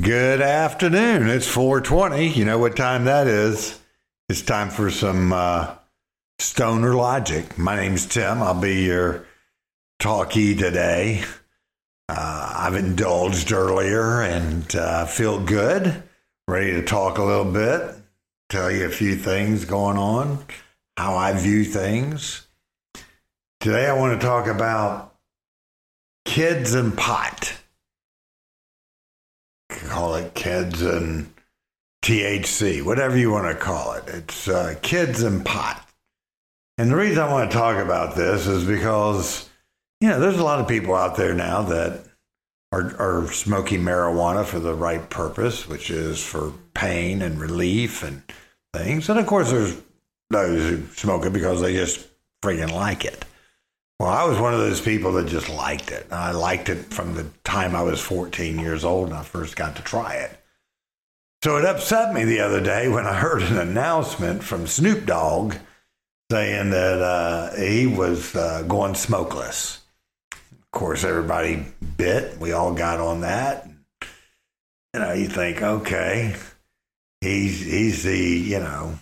Good 0.00 0.40
afternoon. 0.40 1.28
It's 1.28 1.46
420. 1.46 2.28
You 2.28 2.46
know 2.46 2.58
what 2.58 2.76
time 2.76 3.04
that 3.04 3.26
is. 3.26 3.78
It's 4.26 4.40
time 4.40 4.70
for 4.70 4.90
some 4.90 5.34
uh, 5.34 5.74
stoner 6.38 6.94
logic. 6.94 7.58
My 7.58 7.76
name's 7.76 8.06
Tim. 8.06 8.42
I'll 8.42 8.58
be 8.58 8.84
your 8.84 9.26
talkie 9.98 10.54
today. 10.54 11.22
Uh, 12.08 12.54
I've 12.56 12.74
indulged 12.74 13.52
earlier 13.52 14.22
and 14.22 14.74
uh, 14.74 15.04
feel 15.04 15.38
good. 15.44 16.02
Ready 16.48 16.72
to 16.72 16.82
talk 16.82 17.18
a 17.18 17.24
little 17.24 17.52
bit, 17.52 17.94
tell 18.48 18.70
you 18.70 18.86
a 18.86 18.90
few 18.90 19.14
things 19.14 19.66
going 19.66 19.98
on, 19.98 20.42
how 20.96 21.16
I 21.16 21.34
view 21.34 21.64
things. 21.64 22.46
Today 23.60 23.86
I 23.88 23.92
want 23.92 24.18
to 24.18 24.26
talk 24.26 24.46
about 24.46 25.14
kids 26.24 26.72
and 26.72 26.96
pot 26.96 27.61
call 29.92 30.14
it 30.14 30.34
kids 30.34 30.80
and 30.80 31.32
THC, 32.02 32.82
whatever 32.82 33.16
you 33.16 33.30
want 33.30 33.46
to 33.46 33.62
call 33.62 33.92
it. 33.92 34.04
It's 34.08 34.48
uh, 34.48 34.74
kids 34.80 35.22
and 35.22 35.44
pot. 35.44 35.86
And 36.78 36.90
the 36.90 36.96
reason 36.96 37.22
I 37.22 37.30
want 37.30 37.50
to 37.50 37.56
talk 37.56 37.76
about 37.76 38.16
this 38.16 38.46
is 38.46 38.64
because, 38.64 39.48
you 40.00 40.08
know, 40.08 40.18
there's 40.18 40.38
a 40.38 40.44
lot 40.44 40.60
of 40.60 40.66
people 40.66 40.94
out 40.94 41.16
there 41.16 41.34
now 41.34 41.62
that 41.62 42.00
are, 42.72 42.96
are 42.98 43.26
smoking 43.30 43.82
marijuana 43.82 44.46
for 44.46 44.58
the 44.58 44.74
right 44.74 45.08
purpose, 45.10 45.68
which 45.68 45.90
is 45.90 46.24
for 46.24 46.54
pain 46.72 47.20
and 47.20 47.38
relief 47.38 48.02
and 48.02 48.22
things. 48.72 49.10
And 49.10 49.18
of 49.18 49.26
course, 49.26 49.50
there's 49.50 49.76
those 50.30 50.70
who 50.70 50.86
smoke 50.94 51.26
it 51.26 51.34
because 51.34 51.60
they 51.60 51.74
just 51.74 52.08
freaking 52.42 52.72
like 52.72 53.04
it. 53.04 53.26
Well, 54.02 54.10
I 54.10 54.24
was 54.24 54.36
one 54.36 54.52
of 54.52 54.58
those 54.58 54.80
people 54.80 55.12
that 55.12 55.28
just 55.28 55.48
liked 55.48 55.92
it. 55.92 56.08
I 56.10 56.32
liked 56.32 56.68
it 56.68 56.92
from 56.92 57.14
the 57.14 57.24
time 57.44 57.76
I 57.76 57.82
was 57.82 58.00
14 58.00 58.58
years 58.58 58.84
old 58.84 59.10
and 59.10 59.16
I 59.16 59.22
first 59.22 59.54
got 59.54 59.76
to 59.76 59.82
try 59.82 60.14
it. 60.14 60.36
So 61.44 61.56
it 61.56 61.64
upset 61.64 62.12
me 62.12 62.24
the 62.24 62.40
other 62.40 62.60
day 62.60 62.88
when 62.88 63.06
I 63.06 63.12
heard 63.20 63.42
an 63.42 63.58
announcement 63.58 64.42
from 64.42 64.66
Snoop 64.66 65.06
Dogg 65.06 65.54
saying 66.32 66.70
that 66.70 67.00
uh, 67.00 67.54
he 67.54 67.86
was 67.86 68.34
uh, 68.34 68.64
going 68.66 68.96
smokeless. 68.96 69.78
Of 70.32 70.70
course, 70.72 71.04
everybody 71.04 71.64
bit. 71.96 72.40
We 72.40 72.50
all 72.50 72.74
got 72.74 72.98
on 72.98 73.20
that. 73.20 73.68
You 74.94 75.00
know, 75.00 75.12
you 75.12 75.28
think, 75.28 75.62
okay, 75.62 76.34
he's 77.20 77.60
he's 77.60 78.02
the 78.02 78.18
you 78.18 78.58
know, 78.58 78.98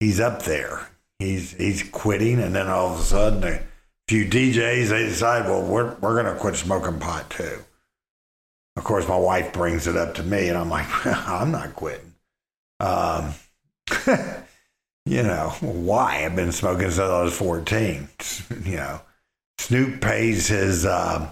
he's 0.00 0.18
up 0.18 0.44
there. 0.44 0.88
He's 1.18 1.52
he's 1.52 1.82
quitting, 1.82 2.40
and 2.40 2.54
then 2.54 2.68
all 2.68 2.94
of 2.94 2.98
a 2.98 3.02
sudden 3.02 3.62
few 4.12 4.26
DJs, 4.26 4.90
they 4.90 5.04
decide, 5.04 5.46
well, 5.46 5.62
we're, 5.62 5.94
we're 5.94 6.22
going 6.22 6.26
to 6.26 6.38
quit 6.38 6.54
smoking 6.56 6.98
pot 7.00 7.30
too. 7.30 7.64
Of 8.76 8.84
course, 8.84 9.08
my 9.08 9.16
wife 9.16 9.54
brings 9.54 9.86
it 9.86 9.96
up 9.96 10.16
to 10.16 10.22
me, 10.22 10.48
and 10.48 10.58
I'm 10.58 10.68
like, 10.68 10.86
I'm 11.06 11.50
not 11.50 11.74
quitting. 11.74 12.12
Um, 12.78 13.32
you 15.06 15.22
know, 15.22 15.54
why? 15.62 16.26
I've 16.26 16.36
been 16.36 16.52
smoking 16.52 16.90
since 16.90 16.98
I 16.98 17.22
was 17.22 17.34
14. 17.34 18.08
You 18.66 18.76
know, 18.76 19.00
Snoop 19.56 20.02
pays 20.02 20.48
his 20.48 20.84
uh, 20.84 21.30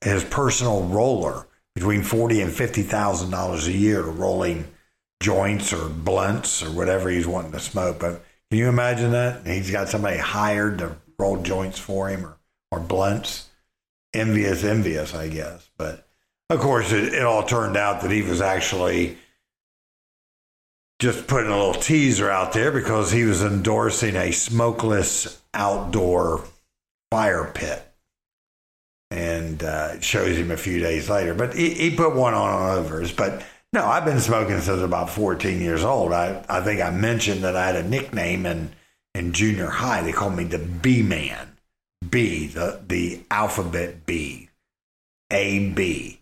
his 0.00 0.24
personal 0.24 0.84
roller 0.84 1.46
between 1.74 2.02
forty 2.02 2.40
and 2.40 2.50
fifty 2.50 2.82
thousand 2.82 3.30
dollars 3.30 3.68
a 3.68 3.72
year 3.72 4.00
to 4.00 4.08
rolling 4.08 4.66
joints 5.22 5.74
or 5.74 5.88
blunts 5.88 6.62
or 6.62 6.70
whatever 6.70 7.10
he's 7.10 7.26
wanting 7.26 7.52
to 7.52 7.60
smoke. 7.60 8.00
But 8.00 8.24
can 8.50 8.58
you 8.58 8.68
imagine 8.68 9.12
that? 9.12 9.46
He's 9.46 9.70
got 9.70 9.88
somebody 9.88 10.16
hired 10.16 10.78
to 10.78 10.96
roll 11.18 11.36
joints 11.42 11.78
for 11.78 12.08
him 12.08 12.24
or, 12.24 12.36
or 12.70 12.80
blunts. 12.80 13.48
Envious, 14.14 14.64
envious, 14.64 15.14
I 15.14 15.28
guess. 15.28 15.68
But 15.76 16.06
of 16.50 16.60
course, 16.60 16.92
it, 16.92 17.12
it 17.12 17.22
all 17.22 17.42
turned 17.42 17.76
out 17.76 18.02
that 18.02 18.10
he 18.10 18.22
was 18.22 18.40
actually 18.40 19.18
just 20.98 21.26
putting 21.26 21.50
a 21.50 21.56
little 21.56 21.80
teaser 21.80 22.30
out 22.30 22.52
there 22.52 22.72
because 22.72 23.12
he 23.12 23.24
was 23.24 23.42
endorsing 23.42 24.16
a 24.16 24.32
smokeless 24.32 25.40
outdoor 25.54 26.44
fire 27.10 27.50
pit. 27.54 27.82
And 29.10 29.62
uh, 29.62 29.90
it 29.94 30.04
shows 30.04 30.36
him 30.36 30.50
a 30.50 30.56
few 30.56 30.80
days 30.80 31.08
later. 31.08 31.34
But 31.34 31.54
he, 31.54 31.70
he 31.70 31.96
put 31.96 32.14
one 32.14 32.34
on 32.34 32.50
on 32.50 32.78
others. 32.78 33.12
But 33.12 33.44
no, 33.72 33.84
I've 33.84 34.04
been 34.04 34.20
smoking 34.20 34.60
since 34.60 34.82
about 34.82 35.10
14 35.10 35.60
years 35.60 35.84
old. 35.84 36.12
I, 36.12 36.44
I 36.48 36.60
think 36.60 36.80
I 36.80 36.90
mentioned 36.90 37.44
that 37.44 37.56
I 37.56 37.66
had 37.66 37.76
a 37.76 37.88
nickname 37.88 38.44
in 38.46 38.70
in 39.18 39.32
junior 39.32 39.66
high, 39.66 40.02
they 40.02 40.12
called 40.12 40.36
me 40.36 40.44
the 40.44 40.58
B 40.58 41.02
man. 41.02 41.56
B, 42.08 42.46
the, 42.46 42.80
the 42.86 43.20
alphabet 43.30 44.06
B. 44.06 44.48
A 45.30 45.70
B. 45.70 46.20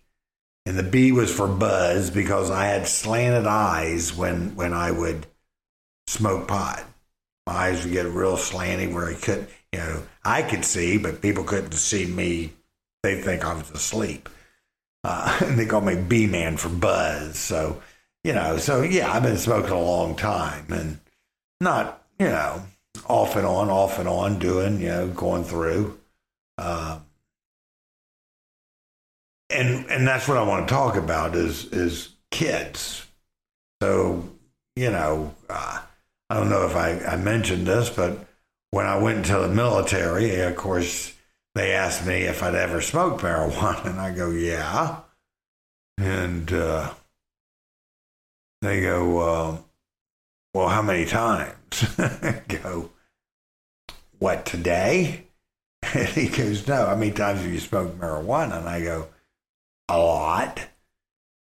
And 0.64 0.76
the 0.76 0.82
B 0.82 1.12
was 1.12 1.32
for 1.32 1.46
buzz 1.46 2.10
because 2.10 2.50
I 2.50 2.66
had 2.66 2.88
slanted 2.88 3.46
eyes 3.46 4.16
when, 4.16 4.56
when 4.56 4.72
I 4.72 4.90
would 4.90 5.26
smoke 6.06 6.48
pot. 6.48 6.84
My 7.46 7.52
eyes 7.52 7.84
would 7.84 7.92
get 7.92 8.06
real 8.06 8.36
slanty 8.36 8.92
where 8.92 9.10
I 9.10 9.14
could, 9.14 9.46
you 9.72 9.78
know, 9.78 10.02
I 10.24 10.42
could 10.42 10.64
see, 10.64 10.98
but 10.98 11.22
people 11.22 11.44
couldn't 11.44 11.72
see 11.72 12.06
me. 12.06 12.54
They 13.02 13.20
think 13.20 13.44
I 13.44 13.54
was 13.54 13.70
asleep. 13.70 14.28
Uh, 15.04 15.38
and 15.44 15.58
they 15.58 15.66
call 15.66 15.82
me 15.82 15.94
B 15.96 16.26
man 16.26 16.56
for 16.56 16.70
buzz. 16.70 17.38
So, 17.38 17.80
you 18.24 18.32
know, 18.32 18.56
so 18.56 18.82
yeah, 18.82 19.12
I've 19.12 19.22
been 19.22 19.36
smoking 19.36 19.70
a 19.70 19.80
long 19.80 20.16
time 20.16 20.66
and 20.70 20.98
not, 21.60 22.02
you 22.18 22.26
know, 22.26 22.62
off 23.04 23.36
and 23.36 23.46
on, 23.46 23.68
off 23.68 23.98
and 23.98 24.08
on, 24.08 24.38
doing, 24.38 24.80
you 24.80 24.88
know, 24.88 25.08
going 25.08 25.44
through. 25.44 25.98
Um, 26.58 27.02
and 29.50 29.86
and 29.90 30.06
that's 30.06 30.26
what 30.26 30.38
I 30.38 30.42
want 30.42 30.66
to 30.66 30.74
talk 30.74 30.96
about 30.96 31.34
is 31.36 31.66
is 31.66 32.10
kids. 32.30 33.06
So 33.82 34.28
you 34.74 34.90
know, 34.90 35.34
uh, 35.48 35.80
I 36.28 36.34
don't 36.34 36.50
know 36.50 36.66
if 36.66 36.76
I, 36.76 36.98
I 37.06 37.16
mentioned 37.16 37.66
this, 37.66 37.88
but 37.88 38.26
when 38.70 38.86
I 38.86 38.98
went 38.98 39.18
into 39.18 39.38
the 39.38 39.48
military, 39.48 40.38
of 40.40 40.56
course, 40.56 41.14
they 41.54 41.72
asked 41.72 42.06
me 42.06 42.22
if 42.22 42.42
I'd 42.42 42.54
ever 42.54 42.80
smoked 42.80 43.22
marijuana, 43.22 43.86
and 43.86 44.00
I 44.00 44.12
go, 44.14 44.30
yeah. 44.30 45.00
And 45.96 46.52
uh, 46.52 46.92
they 48.60 48.82
go, 48.82 49.18
uh, 49.18 49.56
well, 50.56 50.68
how 50.68 50.80
many 50.80 51.04
times? 51.04 51.84
go, 52.48 52.90
what, 54.18 54.46
today? 54.46 55.26
And 55.82 56.08
he 56.08 56.28
goes, 56.28 56.66
no, 56.66 56.86
how 56.86 56.96
many 56.96 57.12
times 57.12 57.42
have 57.42 57.52
you 57.52 57.60
smoked 57.60 58.00
marijuana? 58.00 58.60
And 58.60 58.68
I 58.68 58.82
go, 58.82 59.08
a 59.90 59.98
lot. 59.98 60.66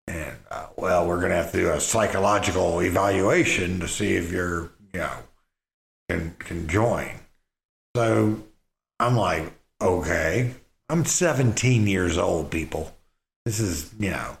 And, 0.08 0.36
uh, 0.50 0.66
well, 0.76 1.06
we're 1.06 1.20
going 1.20 1.30
to 1.30 1.36
have 1.36 1.52
to 1.52 1.56
do 1.56 1.70
a 1.70 1.78
psychological 1.78 2.82
evaluation 2.82 3.78
to 3.78 3.86
see 3.86 4.16
if 4.16 4.32
you're, 4.32 4.72
you 4.92 4.98
know, 4.98 5.18
can, 6.08 6.34
can 6.40 6.66
join. 6.66 7.12
So 7.94 8.42
I'm 8.98 9.16
like, 9.16 9.52
okay. 9.80 10.52
I'm 10.88 11.04
17 11.04 11.86
years 11.86 12.18
old, 12.18 12.50
people. 12.50 12.92
This 13.44 13.60
is, 13.60 13.94
you 14.00 14.10
know, 14.10 14.36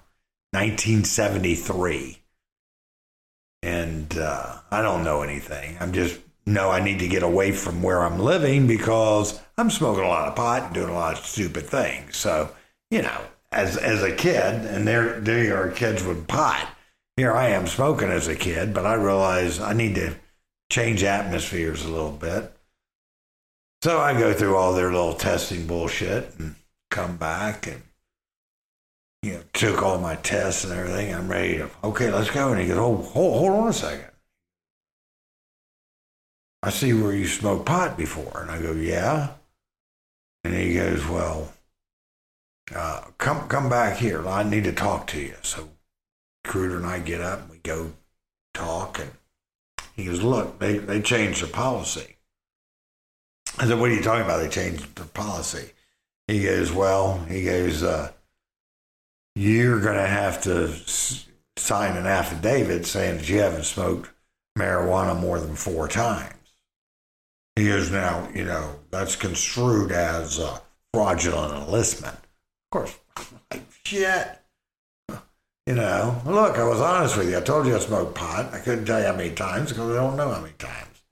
1973 0.50 2.18
and 3.62 4.16
uh, 4.18 4.56
I 4.70 4.82
don't 4.82 5.04
know 5.04 5.22
anything. 5.22 5.76
I'm 5.80 5.92
just 5.92 6.20
know 6.46 6.70
I 6.70 6.82
need 6.82 7.00
to 7.00 7.08
get 7.08 7.22
away 7.22 7.52
from 7.52 7.82
where 7.82 8.02
I'm 8.02 8.18
living 8.18 8.66
because 8.66 9.40
I'm 9.58 9.70
smoking 9.70 10.04
a 10.04 10.08
lot 10.08 10.28
of 10.28 10.36
pot 10.36 10.64
and 10.64 10.74
doing 10.74 10.90
a 10.90 10.94
lot 10.94 11.18
of 11.18 11.24
stupid 11.24 11.66
things. 11.66 12.16
So 12.16 12.50
you 12.90 13.02
know, 13.02 13.20
as 13.52 13.76
as 13.76 14.02
a 14.02 14.14
kid, 14.14 14.64
and 14.66 14.86
there 14.86 15.20
there 15.20 15.62
are 15.62 15.70
kids 15.70 16.04
with 16.04 16.28
pot. 16.28 16.68
Here 17.16 17.32
I 17.32 17.48
am 17.48 17.66
smoking 17.66 18.10
as 18.10 18.28
a 18.28 18.36
kid, 18.36 18.74
but 18.74 18.86
I 18.86 18.94
realize 18.94 19.58
I 19.58 19.72
need 19.72 19.94
to 19.94 20.14
change 20.70 21.02
atmospheres 21.02 21.84
a 21.84 21.90
little 21.90 22.12
bit. 22.12 22.52
So 23.82 24.00
I 24.00 24.18
go 24.18 24.32
through 24.32 24.56
all 24.56 24.72
their 24.72 24.92
little 24.92 25.14
testing 25.14 25.66
bullshit 25.66 26.34
and 26.38 26.56
come 26.90 27.16
back 27.16 27.66
and 27.66 27.82
you 29.26 29.32
know, 29.32 29.42
took 29.52 29.82
all 29.82 29.98
my 29.98 30.14
tests 30.14 30.62
and 30.62 30.72
everything. 30.72 31.12
I'm 31.12 31.28
ready 31.28 31.58
to, 31.58 31.68
okay, 31.82 32.12
let's 32.12 32.30
go. 32.30 32.52
And 32.52 32.60
he 32.60 32.68
goes, 32.68 32.78
oh, 32.78 32.96
hold, 32.96 33.38
hold 33.38 33.52
on 33.52 33.68
a 33.68 33.72
second. 33.72 34.10
I 36.62 36.70
see 36.70 36.92
where 36.92 37.12
you 37.12 37.26
smoked 37.26 37.66
pot 37.66 37.96
before. 37.96 38.40
And 38.40 38.50
I 38.50 38.62
go, 38.62 38.72
yeah. 38.72 39.30
And 40.44 40.54
he 40.54 40.74
goes, 40.74 41.04
well, 41.08 41.52
uh, 42.74 43.02
come 43.18 43.48
come 43.48 43.68
back 43.68 43.96
here. 43.96 44.26
I 44.26 44.44
need 44.44 44.64
to 44.64 44.72
talk 44.72 45.08
to 45.08 45.20
you. 45.20 45.34
So 45.42 45.70
Cruder 46.44 46.76
and 46.76 46.86
I 46.86 47.00
get 47.00 47.20
up 47.20 47.42
and 47.42 47.50
we 47.50 47.58
go 47.58 47.92
talk. 48.54 49.00
And 49.00 49.10
he 49.96 50.04
goes, 50.04 50.22
look, 50.22 50.60
they, 50.60 50.78
they 50.78 51.02
changed 51.02 51.42
the 51.42 51.48
policy. 51.48 52.16
I 53.58 53.66
said, 53.66 53.80
what 53.80 53.90
are 53.90 53.94
you 53.94 54.02
talking 54.02 54.24
about? 54.24 54.38
They 54.38 54.48
changed 54.48 54.94
the 54.94 55.04
policy. 55.04 55.72
He 56.28 56.44
goes, 56.44 56.70
well, 56.70 57.18
he 57.28 57.44
goes, 57.44 57.82
uh, 57.82 58.12
you're 59.36 59.80
going 59.80 59.98
to 59.98 60.06
have 60.06 60.42
to 60.44 60.72
sign 61.58 61.96
an 61.96 62.06
affidavit 62.06 62.86
saying 62.86 63.18
that 63.18 63.28
you 63.28 63.38
haven't 63.38 63.64
smoked 63.64 64.10
marijuana 64.58 65.18
more 65.18 65.38
than 65.38 65.54
four 65.54 65.86
times. 65.86 66.32
He 67.54 67.68
is 67.68 67.90
now, 67.90 68.28
you 68.34 68.44
know, 68.44 68.76
that's 68.90 69.14
construed 69.14 69.92
as 69.92 70.38
a 70.38 70.60
fraudulent 70.92 71.52
enlistment. 71.52 72.14
Of 72.16 72.70
course, 72.70 72.98
like, 73.52 73.62
shit. 73.84 74.38
You 75.66 75.74
know, 75.74 76.22
look, 76.24 76.58
I 76.58 76.64
was 76.64 76.80
honest 76.80 77.16
with 77.16 77.28
you. 77.28 77.36
I 77.36 77.40
told 77.40 77.66
you 77.66 77.76
I 77.76 77.80
smoked 77.80 78.14
pot. 78.14 78.54
I 78.54 78.60
couldn't 78.60 78.84
tell 78.84 79.00
you 79.00 79.06
how 79.06 79.16
many 79.16 79.34
times 79.34 79.70
because 79.70 79.90
I 79.90 79.94
don't 79.96 80.16
know 80.16 80.30
how 80.30 80.40
many 80.40 80.54
times. 80.58 81.02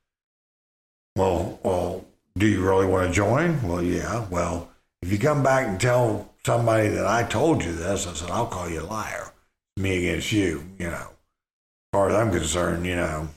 Well, 1.17 1.59
well, 1.63 2.05
do 2.39 2.47
you 2.47 2.65
really 2.65 2.87
want 2.87 3.09
to 3.09 3.13
join? 3.13 3.63
Well, 3.67 3.83
yeah. 3.83 4.27
Well, 4.31 4.71
if 5.03 5.11
you 5.11 5.19
come 5.19 5.43
back 5.43 5.67
and 5.67 5.81
tell 5.81 6.31
somebody 6.45 6.89
that 6.89 7.07
I 7.07 7.25
told 7.25 7.65
you 7.65 7.73
this, 7.73 8.07
I 8.07 8.13
said, 8.13 8.31
I'll 8.31 8.47
call 8.47 8.69
you 8.69 8.83
a 8.83 8.85
liar. 8.85 9.33
Me 9.77 9.99
against 9.99 10.33
you, 10.33 10.65
you 10.79 10.87
know. 10.87 11.09
As 11.09 11.93
far 11.93 12.11
as 12.11 12.15
I'm 12.15 12.31
concerned, 12.31 12.87
you 12.87 12.97
know, 12.97 13.29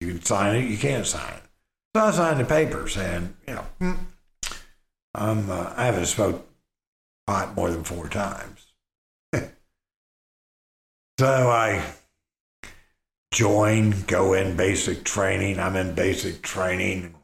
you 0.00 0.08
can 0.08 0.22
sign 0.22 0.56
it, 0.56 0.68
you 0.68 0.76
can't 0.76 1.06
sign 1.06 1.34
it. 1.34 1.42
So 1.94 2.02
I 2.02 2.10
signed 2.10 2.40
the 2.40 2.44
paper 2.44 2.88
saying, 2.88 3.34
you 3.48 3.54
know, 3.54 3.64
hmm, 3.78 3.94
I'm, 5.14 5.50
uh, 5.50 5.72
I 5.76 5.86
haven't 5.86 6.06
smoked 6.06 6.46
pot 7.26 7.56
more 7.56 7.70
than 7.70 7.84
four 7.84 8.08
times. 8.08 8.66
so 9.32 9.50
I 11.26 11.82
join, 13.32 14.02
go 14.06 14.34
in 14.34 14.56
basic 14.56 15.04
training. 15.04 15.58
I'm 15.58 15.76
in 15.76 15.94
basic 15.94 16.42
training. 16.42 17.14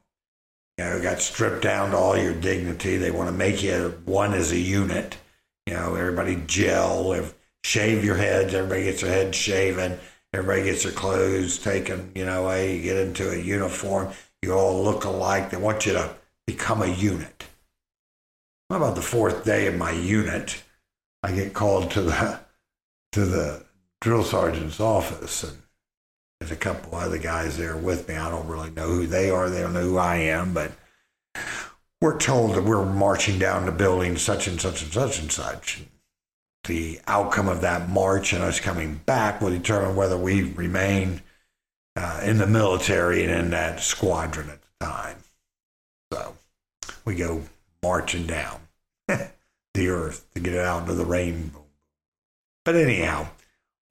You 0.79 0.85
know, 0.85 1.03
got 1.03 1.21
stripped 1.21 1.63
down 1.63 1.91
to 1.91 1.97
all 1.97 2.17
your 2.17 2.35
dignity. 2.35 2.97
They 2.97 3.11
want 3.11 3.29
to 3.29 3.37
make 3.37 3.63
you 3.63 4.01
one 4.05 4.33
as 4.33 4.53
a 4.53 4.59
unit. 4.59 5.19
You 5.67 5.75
know, 5.75 5.95
everybody 5.95 6.43
gel, 6.47 7.13
if, 7.13 7.35
shave 7.63 8.05
your 8.05 8.17
heads. 8.17 8.55
Everybody 8.55 8.85
gets 8.85 9.03
their 9.03 9.13
head 9.13 9.35
shaven. 9.35 9.99
Everybody 10.33 10.65
gets 10.65 10.83
their 10.83 10.93
clothes 10.93 11.59
taken. 11.59 12.11
You 12.15 12.25
know, 12.25 12.49
hey, 12.49 12.77
you 12.77 12.83
get 12.83 12.97
into 12.97 13.31
a 13.31 13.37
uniform. 13.37 14.13
You 14.41 14.55
all 14.55 14.83
look 14.83 15.05
alike. 15.05 15.51
They 15.51 15.59
want 15.59 15.87
you 15.87 15.93
to 15.93 16.17
become 16.47 16.83
a 16.83 16.87
unit. 16.87 17.45
About 18.71 18.95
the 18.95 19.03
fourth 19.03 19.45
day 19.45 19.67
of 19.67 19.77
my 19.77 19.91
unit, 19.91 20.63
I 21.23 21.33
get 21.33 21.53
called 21.53 21.91
to 21.93 22.03
the 22.03 22.41
to 23.13 23.27
the 23.27 23.67
drill 24.01 24.25
sergeant's 24.25 24.81
office, 24.81 25.45
and 25.45 25.62
there's 26.43 26.51
a 26.51 26.57
couple 26.57 26.99
other 26.99 27.19
guys 27.19 27.57
there 27.57 27.77
with 27.77 28.09
me. 28.09 28.17
I 28.17 28.29
don't 28.29 28.49
really 28.49 28.71
know 28.71 28.89
who 28.89 29.07
they 29.07 29.31
are. 29.31 29.49
They 29.49 29.61
don't 29.61 29.75
know 29.75 29.83
who 29.83 29.97
I 29.97 30.17
am, 30.17 30.53
but 30.53 30.73
we're 32.01 32.19
told 32.19 32.57
that 32.57 32.65
we're 32.65 32.85
marching 32.85 33.39
down 33.39 33.65
the 33.65 33.71
building 33.71 34.17
such 34.17 34.49
and 34.49 34.61
such 34.61 34.83
and 34.83 34.93
such 34.93 35.21
and 35.21 35.31
such. 35.31 35.85
The 36.65 36.99
outcome 37.07 37.47
of 37.47 37.61
that 37.61 37.89
march 37.89 38.33
and 38.33 38.43
us 38.43 38.59
coming 38.59 38.97
back 39.07 39.41
will 39.41 39.51
determine 39.51 39.95
whether 39.95 40.19
we 40.19 40.43
remain 40.43 41.23
uh, 41.95 42.23
in 42.25 42.39
the 42.39 42.47
military 42.49 43.23
and 43.23 43.31
in 43.33 43.51
that 43.51 43.79
squadron 43.79 44.51
at 44.51 44.63
the 44.63 44.85
time. 44.85 45.19
So 46.13 46.35
we 47.05 47.15
go 47.15 47.43
marching 47.85 48.27
down 48.27 48.63
the 49.07 49.89
earth 49.89 50.27
to 50.35 50.41
get 50.41 50.55
it 50.55 50.67
out 50.67 50.83
into 50.83 50.95
the 50.95 51.05
rainbow. 51.05 51.63
But 52.65 52.75
anyhow, 52.75 53.29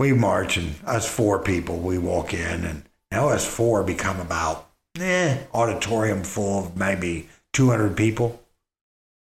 we 0.02 0.14
march 0.14 0.58
and 0.58 0.74
us 0.84 1.08
four 1.08 1.38
people, 1.38 1.78
we 1.78 2.00
walk 2.00 2.34
in 2.34 2.66
and 2.66 2.84
now 3.12 3.30
us 3.30 3.46
four 3.46 3.84
become 3.84 4.20
about, 4.20 4.68
eh, 5.00 5.38
auditorium 5.54 6.24
full 6.24 6.66
of 6.66 6.76
maybe 6.76 7.30
200 7.54 7.96
people. 7.96 8.42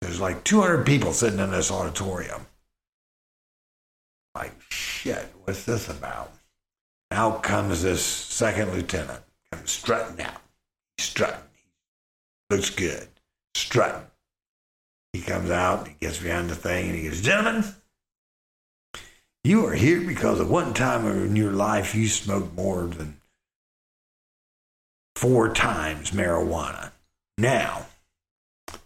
There's 0.02 0.20
like 0.20 0.44
200 0.44 0.84
people 0.84 1.14
sitting 1.14 1.38
in 1.38 1.50
this 1.50 1.70
auditorium. 1.70 2.44
Like, 4.34 4.52
shit, 4.68 5.32
what's 5.44 5.64
this 5.64 5.88
about? 5.88 6.30
Out 7.10 7.42
comes 7.42 7.82
this 7.82 8.04
second 8.04 8.72
lieutenant, 8.72 9.22
comes 9.50 9.70
strutting 9.70 10.20
out. 10.20 10.42
He's 10.98 11.06
strutting. 11.06 11.40
Looks 12.50 12.68
good. 12.68 13.08
Strutting. 13.54 14.06
He 15.14 15.22
comes 15.22 15.48
out, 15.50 15.88
he 15.88 15.94
gets 15.98 16.18
behind 16.18 16.50
the 16.50 16.54
thing, 16.54 16.90
and 16.90 16.98
he 16.98 17.08
goes, 17.08 17.22
Gentlemen, 17.22 17.64
you 19.46 19.64
are 19.64 19.74
here 19.74 20.00
because 20.00 20.40
at 20.40 20.48
one 20.48 20.74
time 20.74 21.06
in 21.06 21.36
your 21.36 21.52
life 21.52 21.94
you 21.94 22.08
smoked 22.08 22.56
more 22.56 22.86
than 22.86 23.20
four 25.14 25.54
times 25.54 26.10
marijuana. 26.10 26.90
Now, 27.38 27.86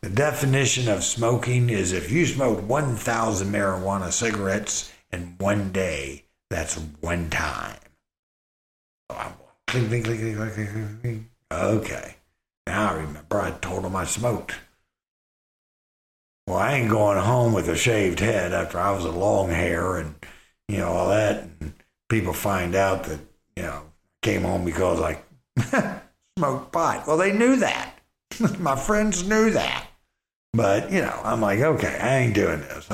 the 0.03 0.11
definition 0.11 0.89
of 0.89 1.03
smoking 1.03 1.71
is 1.71 1.93
if 1.93 2.13
you 2.13 2.27
smoked 2.27 2.63
1,000 2.65 3.51
marijuana 3.51 4.13
cigarettes 4.13 4.93
in 5.11 5.37
one 5.39 5.73
day, 5.73 6.25
that's 6.51 6.77
one 7.01 7.31
time. 7.31 7.79
Okay. 11.51 12.17
Now 12.67 12.91
I 12.91 12.95
remember 12.97 13.41
I 13.41 13.53
told 13.53 13.85
him 13.87 13.97
I 13.97 14.05
smoked. 14.05 14.57
Well, 16.47 16.59
I 16.59 16.75
ain't 16.75 16.91
going 16.91 17.19
home 17.19 17.53
with 17.53 17.69
a 17.69 17.77
shaved 17.77 18.21
head 18.21 18.53
after 18.53 18.79
I 18.79 18.91
was 18.91 19.05
a 19.05 19.11
long 19.11 19.51
hair 19.51 19.97
and, 19.97 20.15
you 20.71 20.79
know, 20.79 20.89
all 20.89 21.09
that. 21.11 21.43
And 21.61 21.75
people 22.09 22.33
find 22.33 22.75
out 22.75 23.05
that, 23.05 23.21
you 23.57 23.63
know, 23.63 23.83
came 24.23 24.43
home 24.43 24.65
because 24.65 25.01
I 25.01 26.01
smoked 26.39 26.73
pot. 26.73 27.07
Well, 27.07 27.17
they 27.17 27.33
knew 27.33 27.57
that. 27.57 27.95
My 28.59 28.77
friends 28.77 29.27
knew 29.27 29.51
that. 29.51 29.87
But, 30.53 30.91
you 30.91 31.01
know, 31.01 31.21
I'm 31.25 31.41
like, 31.41 31.61
okay, 31.61 31.99
I 32.01 32.19
ain't 32.19 32.35
doing 32.35 32.61
this. 32.61 32.89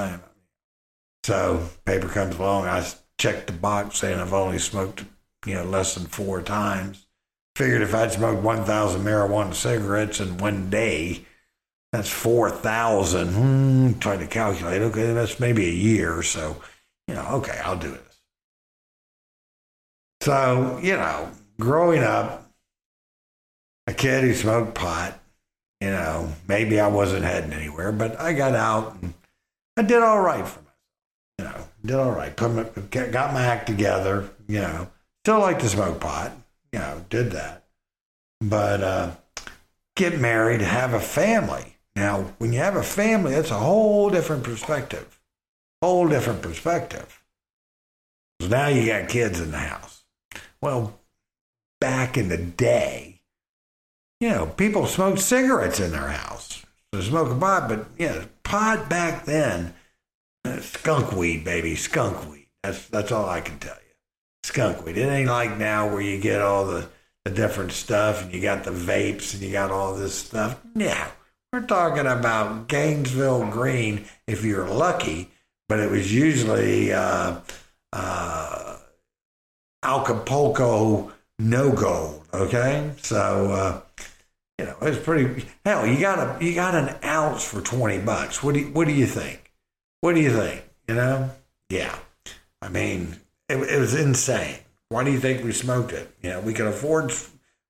So 1.24 1.68
paper 1.84 2.08
comes 2.08 2.36
along. 2.36 2.66
I 2.66 2.86
checked 3.18 3.46
the 3.46 3.52
box 3.52 3.98
saying 3.98 4.20
I've 4.20 4.34
only 4.34 4.58
smoked, 4.58 5.04
you 5.46 5.54
know, 5.54 5.64
less 5.64 5.94
than 5.94 6.06
four 6.06 6.42
times. 6.42 7.06
Figured 7.56 7.82
if 7.82 7.94
I'd 7.94 8.12
smoked 8.12 8.42
1,000 8.42 9.02
marijuana 9.02 9.54
cigarettes 9.54 10.20
in 10.20 10.36
one 10.36 10.68
day, 10.68 11.24
that's 11.92 12.10
4,000. 12.10 13.28
Hmm, 13.28 13.98
trying 13.98 14.18
to 14.18 14.26
calculate. 14.26 14.82
Okay, 14.82 15.14
that's 15.14 15.40
maybe 15.40 15.66
a 15.66 15.72
year. 15.72 16.18
or 16.18 16.22
So, 16.22 16.60
you 17.08 17.14
know, 17.14 17.26
okay, 17.32 17.60
I'll 17.64 17.76
do 17.76 17.90
this. 17.90 18.20
So, 20.22 20.78
you 20.82 20.96
know, 20.96 21.30
growing 21.60 22.02
up, 22.02 22.50
a 23.86 23.94
kid 23.94 24.24
who 24.24 24.34
smoked 24.34 24.74
pot, 24.74 25.18
you 25.80 25.90
know, 25.90 26.32
maybe 26.48 26.80
I 26.80 26.88
wasn't 26.88 27.24
heading 27.24 27.52
anywhere, 27.52 27.92
but 27.92 28.18
I 28.18 28.32
got 28.32 28.54
out 28.54 28.96
and 29.00 29.14
I 29.76 29.82
did 29.82 30.02
all 30.02 30.20
right 30.20 30.46
for 30.46 30.60
myself. 30.60 30.72
You 31.38 31.44
know, 31.44 31.68
did 31.84 31.96
all 31.96 32.10
right. 32.10 32.34
Put 32.34 32.50
my, 32.50 32.64
got 32.64 33.32
my 33.32 33.44
act 33.44 33.66
together, 33.66 34.28
you 34.48 34.60
know. 34.60 34.88
Still 35.24 35.40
like 35.40 35.58
to 35.60 35.68
smoke 35.68 36.00
pot, 36.00 36.32
you 36.72 36.78
know, 36.78 37.04
did 37.10 37.32
that. 37.32 37.64
But 38.40 38.82
uh, 38.82 39.10
get 39.94 40.18
married, 40.18 40.60
have 40.60 40.94
a 40.94 41.00
family 41.00 41.76
now, 41.96 42.34
when 42.36 42.52
you 42.52 42.58
have 42.58 42.76
a 42.76 42.82
family, 42.82 43.32
that's 43.32 43.50
a 43.50 43.54
whole 43.54 44.10
different 44.10 44.44
perspective. 44.44 45.15
Whole 45.86 46.08
different 46.08 46.42
perspective. 46.42 47.22
So 48.40 48.48
now 48.48 48.66
you 48.66 48.86
got 48.86 49.08
kids 49.08 49.38
in 49.38 49.52
the 49.52 49.58
house. 49.58 50.02
Well, 50.60 50.98
back 51.80 52.16
in 52.16 52.28
the 52.28 52.36
day, 52.36 53.20
you 54.20 54.30
know, 54.30 54.46
people 54.46 54.88
smoked 54.88 55.20
cigarettes 55.20 55.78
in 55.78 55.92
their 55.92 56.08
house. 56.08 56.66
So 56.92 57.02
smoking 57.02 57.38
pot, 57.38 57.68
but 57.68 57.86
yeah, 57.98 58.24
pot 58.42 58.90
back 58.90 59.26
then, 59.26 59.74
uh, 60.44 60.58
skunk 60.58 61.12
weed, 61.12 61.44
baby, 61.44 61.76
skunk 61.76 62.28
weed. 62.28 62.48
That's 62.64 62.88
that's 62.88 63.12
all 63.12 63.28
I 63.28 63.40
can 63.40 63.60
tell 63.60 63.76
you. 63.76 63.94
Skunk 64.42 64.84
weed. 64.84 64.98
It 64.98 65.06
ain't 65.06 65.30
like 65.30 65.56
now 65.56 65.88
where 65.88 66.02
you 66.02 66.20
get 66.20 66.42
all 66.42 66.66
the, 66.66 66.88
the 67.24 67.30
different 67.30 67.70
stuff 67.70 68.24
and 68.24 68.34
you 68.34 68.40
got 68.40 68.64
the 68.64 68.72
vapes 68.72 69.34
and 69.34 69.42
you 69.44 69.52
got 69.52 69.70
all 69.70 69.94
this 69.94 70.16
stuff. 70.16 70.60
Yeah. 70.74 71.06
We're 71.52 71.60
talking 71.60 72.06
about 72.06 72.66
Gainesville 72.66 73.52
Green 73.52 74.06
if 74.26 74.44
you're 74.44 74.68
lucky, 74.68 75.30
but 75.68 75.80
it 75.80 75.90
was 75.90 76.12
usually 76.12 76.92
uh, 76.92 77.36
uh, 77.92 78.76
Acapulco 79.82 81.12
no 81.38 81.72
gold. 81.72 82.22
Okay, 82.32 82.90
so 82.98 83.50
uh, 83.52 83.80
you 84.58 84.66
know 84.66 84.76
it's 84.82 85.02
pretty. 85.02 85.44
Hell, 85.64 85.86
you 85.86 86.00
got 86.00 86.18
a 86.18 86.44
you 86.44 86.54
got 86.54 86.74
an 86.74 86.96
ounce 87.04 87.44
for 87.44 87.60
twenty 87.60 87.98
bucks. 87.98 88.42
What 88.42 88.54
do 88.54 88.60
you, 88.60 88.66
what 88.66 88.86
do 88.86 88.94
you 88.94 89.06
think? 89.06 89.52
What 90.00 90.14
do 90.14 90.20
you 90.20 90.30
think? 90.30 90.64
You 90.88 90.94
know? 90.94 91.30
Yeah, 91.70 91.96
I 92.62 92.68
mean 92.68 93.16
it, 93.48 93.56
it 93.56 93.78
was 93.78 93.94
insane. 93.94 94.58
Why 94.88 95.04
do 95.04 95.10
you 95.10 95.18
think 95.18 95.44
we 95.44 95.52
smoked 95.52 95.92
it? 95.92 96.10
You 96.22 96.30
know, 96.30 96.40
we 96.40 96.52
could 96.52 96.66
afford 96.66 97.12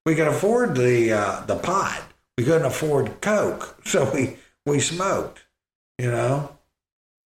we 0.04 0.14
could 0.14 0.28
afford 0.28 0.76
the 0.76 1.12
uh, 1.12 1.44
the 1.46 1.56
pot 1.56 2.02
we 2.36 2.44
couldn't 2.44 2.66
afford 2.66 3.20
coke, 3.20 3.78
so 3.84 4.10
we 4.12 4.36
we 4.64 4.80
smoked. 4.80 5.44
You 5.98 6.10
know, 6.10 6.56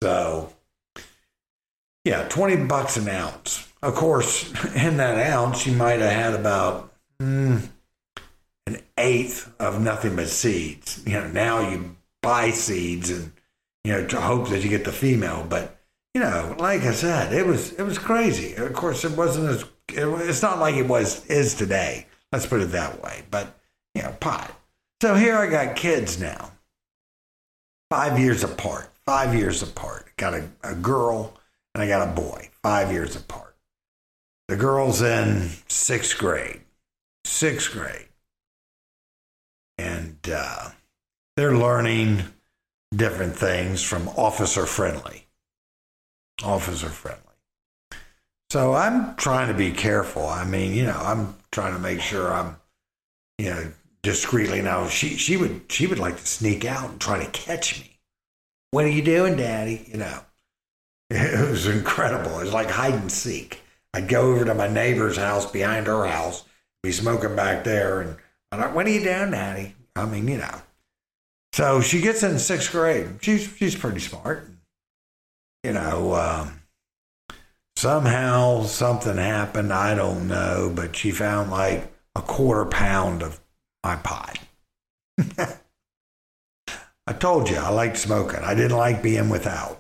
so 0.03 0.53
yeah, 2.05 2.27
twenty 2.29 2.57
bucks 2.57 2.97
an 2.97 3.09
ounce. 3.09 3.69
Of 3.83 3.95
course, 3.95 4.49
in 4.75 4.97
that 4.99 5.33
ounce, 5.33 5.67
you 5.67 5.73
might 5.73 6.01
have 6.01 6.13
had 6.13 6.35
about 6.35 6.93
mm, 7.21 7.69
an 8.67 8.79
eighth 8.99 9.53
of 9.59 9.81
nothing 9.81 10.17
but 10.17 10.29
seeds. 10.29 11.03
You 11.07 11.15
know, 11.15 11.29
now 11.29 11.69
you 11.69 11.97
buy 12.23 12.51
seeds 12.51 13.11
and 13.11 13.33
you 13.85 13.93
know 13.93 14.07
to 14.07 14.21
hope 14.21 14.49
that 14.49 14.63
you 14.63 14.69
get 14.69 14.85
the 14.85 14.93
female, 14.93 15.47
but 15.49 15.81
you 16.15 16.21
know, 16.21 16.57
like 16.59 16.83
I 16.83 16.93
said, 16.93 17.33
it 17.33 17.47
was 17.47 17.73
it 17.73 17.83
was 17.83 17.99
crazy. 17.99 18.55
Of 18.55 18.73
course, 18.73 19.05
it 19.05 19.17
wasn't 19.17 19.49
as 19.49 19.63
it, 19.89 20.07
it's 20.29 20.43
not 20.43 20.59
like 20.59 20.75
it 20.75 20.87
was 20.89 21.25
is 21.27 21.55
today. 21.55 22.07
Let's 22.33 22.47
put 22.47 22.61
it 22.61 22.73
that 22.73 23.03
way. 23.03 23.23
But 23.31 23.59
you 23.95 24.03
know, 24.03 24.15
pot. 24.21 24.55
So 25.03 25.15
here 25.15 25.37
I 25.37 25.49
got 25.49 25.77
kids 25.77 26.21
now, 26.21 26.53
five 27.91 28.19
years 28.19 28.45
apart, 28.45 28.91
five 29.07 29.35
years 29.35 29.63
apart. 29.63 30.11
Got 30.17 30.35
a, 30.35 30.49
a 30.63 30.75
girl 30.75 31.40
and 31.75 31.83
I 31.83 31.89
got 31.89 32.09
a 32.09 32.13
boy, 32.13 32.51
five 32.63 32.93
years 32.93 33.17
apart. 33.17 33.57
The 34.49 34.57
girl's 34.57 35.03
in 35.03 35.51
sixth 35.69 36.19
grade, 36.19 36.61
sixth 37.25 37.73
grade. 37.73 38.09
And 39.79 40.19
uh, 40.31 40.71
they're 41.37 41.57
learning 41.57 42.25
different 42.95 43.37
things 43.37 43.83
from 43.83 44.09
officer 44.11 44.67
friendly. 44.67 45.27
Officer 46.43 46.89
friendly. 46.89 47.23
So 48.51 48.75
I'm 48.75 49.15
trying 49.15 49.49
to 49.49 49.55
be 49.55 49.71
careful. 49.71 50.27
I 50.27 50.45
mean, 50.45 50.75
you 50.75 50.85
know, 50.85 50.99
I'm 51.01 51.37
trying 51.53 51.73
to 51.75 51.79
make 51.79 52.01
sure 52.01 52.33
I'm, 52.33 52.57
you 53.39 53.51
know, 53.51 53.73
discreetly. 54.03 54.61
Now 54.61 54.89
she 54.89 55.17
she 55.17 55.37
would 55.37 55.63
she 55.69 55.87
would 55.87 56.01
like 56.01 56.17
to 56.17 56.27
sneak 56.27 56.65
out 56.65 56.91
and 56.91 57.01
try 57.01 57.25
to 57.25 57.31
catch 57.31 57.81
me. 57.81 57.99
What 58.73 58.85
are 58.85 58.89
you 58.89 59.03
doing, 59.03 59.37
Daddy? 59.37 59.87
You 59.89 59.99
know, 59.99 60.21
it 61.11 61.51
was 61.51 61.67
incredible. 61.67 62.39
It 62.39 62.45
was 62.45 62.53
like 62.53 62.71
hide 62.71 62.95
and 62.95 63.11
seek. 63.11 63.63
I'd 63.93 64.09
go 64.09 64.33
over 64.33 64.45
to 64.45 64.55
my 64.55 64.69
neighbor's 64.69 65.17
house 65.17 65.51
behind 65.51 65.87
her 65.87 66.07
house, 66.07 66.45
be 66.83 66.93
smoking 66.93 67.35
back 67.35 67.65
there, 67.65 68.01
and 68.01 68.17
I'm 68.53 68.61
like, 68.61 68.75
"What 68.75 68.87
are 68.87 68.91
you 68.91 69.05
down, 69.05 69.33
Daddy?" 69.33 69.75
I 69.97 70.07
mean, 70.07 70.29
you 70.29 70.39
know. 70.39 70.63
So 71.53 71.81
she 71.81 72.01
gets 72.01 72.23
in 72.23 72.39
sixth 72.39 72.71
grade. 72.71 73.19
She's 73.21 73.43
she's 73.57 73.75
pretty 73.75 74.01
smart. 74.01 74.49
You 75.65 75.73
know, 75.73 76.15
um, 76.15 76.63
somehow 77.77 78.63
something 78.63 79.17
happened. 79.17 79.73
I 79.73 79.95
don't 79.95 80.29
know, 80.29 80.73
but 80.75 80.95
she 80.95 81.11
found 81.11 81.51
like 81.51 81.93
a 82.15 82.23
quarter 82.23 82.65
pound 82.67 83.23
of 83.23 83.41
my 83.85 83.97
pot. 83.97 84.39
I 87.07 87.13
told 87.19 87.51
you 87.51 87.57
I 87.57 87.71
liked 87.71 87.97
smoking. 87.97 88.41
I 88.41 88.55
didn't 88.55 88.77
like 88.77 89.03
being 89.03 89.29
without, 89.29 89.80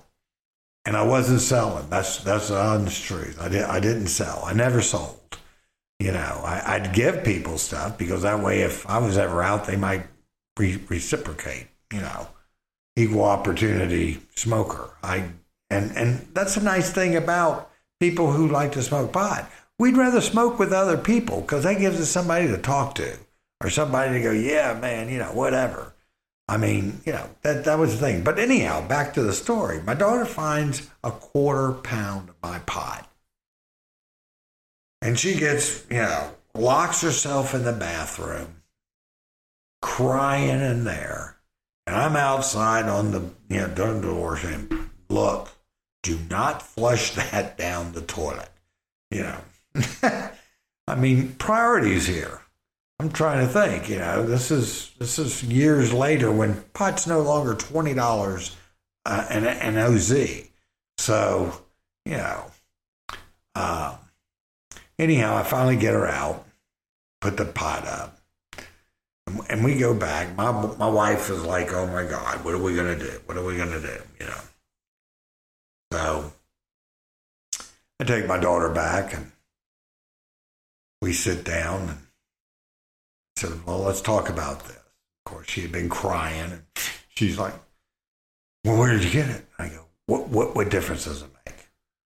and 0.84 0.96
I 0.96 1.02
wasn't 1.02 1.40
selling. 1.40 1.88
That's 1.90 2.18
that's 2.18 2.48
the 2.48 2.60
honest 2.60 3.02
truth. 3.04 3.40
I 3.40 3.48
did 3.48 3.62
I 3.62 3.80
didn't 3.80 4.08
sell. 4.08 4.42
I 4.44 4.52
never 4.52 4.80
sold. 4.80 5.16
You 5.98 6.12
know, 6.12 6.40
I, 6.44 6.78
would 6.78 6.94
give 6.94 7.24
people 7.24 7.58
stuff 7.58 7.98
because 7.98 8.22
that 8.22 8.42
way, 8.42 8.62
if 8.62 8.88
I 8.88 8.96
was 8.98 9.18
ever 9.18 9.42
out, 9.42 9.66
they 9.66 9.76
might 9.76 10.06
re- 10.58 10.82
reciprocate. 10.88 11.66
You 11.92 12.00
know, 12.00 12.28
equal 12.96 13.24
opportunity 13.24 14.20
smoker. 14.34 14.96
I 15.02 15.30
and 15.68 15.92
and 15.96 16.26
that's 16.32 16.56
a 16.56 16.62
nice 16.62 16.90
thing 16.90 17.16
about 17.16 17.70
people 18.00 18.32
who 18.32 18.48
like 18.48 18.72
to 18.72 18.82
smoke 18.82 19.12
pot. 19.12 19.50
We'd 19.78 19.96
rather 19.96 20.20
smoke 20.20 20.58
with 20.58 20.72
other 20.72 20.96
people 20.96 21.42
because 21.42 21.64
that 21.64 21.78
gives 21.78 22.00
us 22.00 22.08
somebody 22.08 22.48
to 22.48 22.58
talk 22.58 22.94
to 22.96 23.16
or 23.62 23.70
somebody 23.70 24.14
to 24.14 24.22
go, 24.22 24.30
yeah, 24.30 24.78
man, 24.78 25.08
you 25.08 25.18
know, 25.18 25.32
whatever. 25.32 25.94
I 26.50 26.56
mean, 26.56 27.00
you 27.06 27.12
know, 27.12 27.30
that, 27.42 27.64
that 27.64 27.78
was 27.78 27.92
the 27.92 28.04
thing. 28.04 28.24
But 28.24 28.40
anyhow, 28.40 28.86
back 28.86 29.14
to 29.14 29.22
the 29.22 29.32
story. 29.32 29.80
My 29.82 29.94
daughter 29.94 30.24
finds 30.24 30.90
a 31.04 31.12
quarter 31.12 31.74
pound 31.74 32.28
of 32.28 32.34
my 32.42 32.58
pot. 32.58 33.08
And 35.00 35.16
she 35.16 35.36
gets, 35.36 35.86
you 35.88 35.98
know, 35.98 36.32
locks 36.52 37.02
herself 37.02 37.54
in 37.54 37.62
the 37.62 37.72
bathroom, 37.72 38.62
crying 39.80 40.60
in 40.60 40.82
there. 40.82 41.36
And 41.86 41.94
I'm 41.94 42.16
outside 42.16 42.86
on 42.86 43.12
the, 43.12 43.20
you 43.48 43.68
know, 43.68 44.00
door 44.00 44.36
saying, 44.36 44.90
look, 45.08 45.50
do 46.02 46.18
not 46.28 46.62
flush 46.62 47.12
that 47.12 47.58
down 47.58 47.92
the 47.92 48.02
toilet. 48.02 48.50
You 49.12 49.22
know, 49.22 49.40
I 50.88 50.96
mean, 50.96 51.36
priorities 51.36 52.08
here. 52.08 52.40
I'm 53.00 53.10
trying 53.10 53.46
to 53.46 53.50
think. 53.50 53.88
You 53.88 53.98
know, 53.98 54.26
this 54.26 54.50
is 54.50 54.90
this 54.98 55.18
is 55.18 55.42
years 55.42 55.90
later 55.90 56.30
when 56.30 56.62
pot's 56.74 57.06
no 57.06 57.22
longer 57.22 57.54
twenty 57.54 57.94
dollars 57.94 58.54
uh, 59.06 59.26
an 59.30 59.46
an 59.46 59.78
OZ. 59.78 60.12
So 60.98 61.62
you 62.04 62.18
know, 62.18 62.44
um, 63.54 63.94
anyhow, 64.98 65.34
I 65.34 65.44
finally 65.44 65.76
get 65.76 65.94
her 65.94 66.06
out, 66.06 66.44
put 67.22 67.38
the 67.38 67.46
pot 67.46 67.86
up, 67.86 68.18
and 69.48 69.64
we 69.64 69.78
go 69.78 69.94
back. 69.94 70.36
My 70.36 70.52
my 70.52 70.88
wife 70.88 71.30
is 71.30 71.42
like, 71.42 71.72
"Oh 71.72 71.86
my 71.86 72.04
God, 72.04 72.44
what 72.44 72.52
are 72.52 72.62
we 72.62 72.76
gonna 72.76 72.98
do? 72.98 73.18
What 73.24 73.38
are 73.38 73.44
we 73.44 73.56
gonna 73.56 73.80
do?" 73.80 73.98
You 74.20 74.26
know. 74.26 74.40
So 75.94 76.32
I 77.98 78.04
take 78.04 78.26
my 78.26 78.38
daughter 78.38 78.68
back 78.68 79.14
and 79.14 79.32
we 81.00 81.14
sit 81.14 81.44
down 81.44 81.88
and 81.88 81.98
said, 83.36 83.66
Well, 83.66 83.80
let's 83.80 84.00
talk 84.00 84.28
about 84.28 84.64
this. 84.64 84.76
Of 84.76 85.32
course, 85.32 85.48
she 85.48 85.62
had 85.62 85.72
been 85.72 85.88
crying 85.88 86.52
and 86.52 86.62
she's 87.08 87.38
like, 87.38 87.54
Well, 88.64 88.78
where 88.78 88.92
did 88.92 89.04
you 89.04 89.10
get 89.10 89.28
it? 89.28 89.44
I 89.58 89.68
go, 89.68 89.84
What 90.06 90.28
what 90.28 90.54
what 90.54 90.70
difference 90.70 91.04
does 91.04 91.22
it 91.22 91.30
make? 91.46 91.68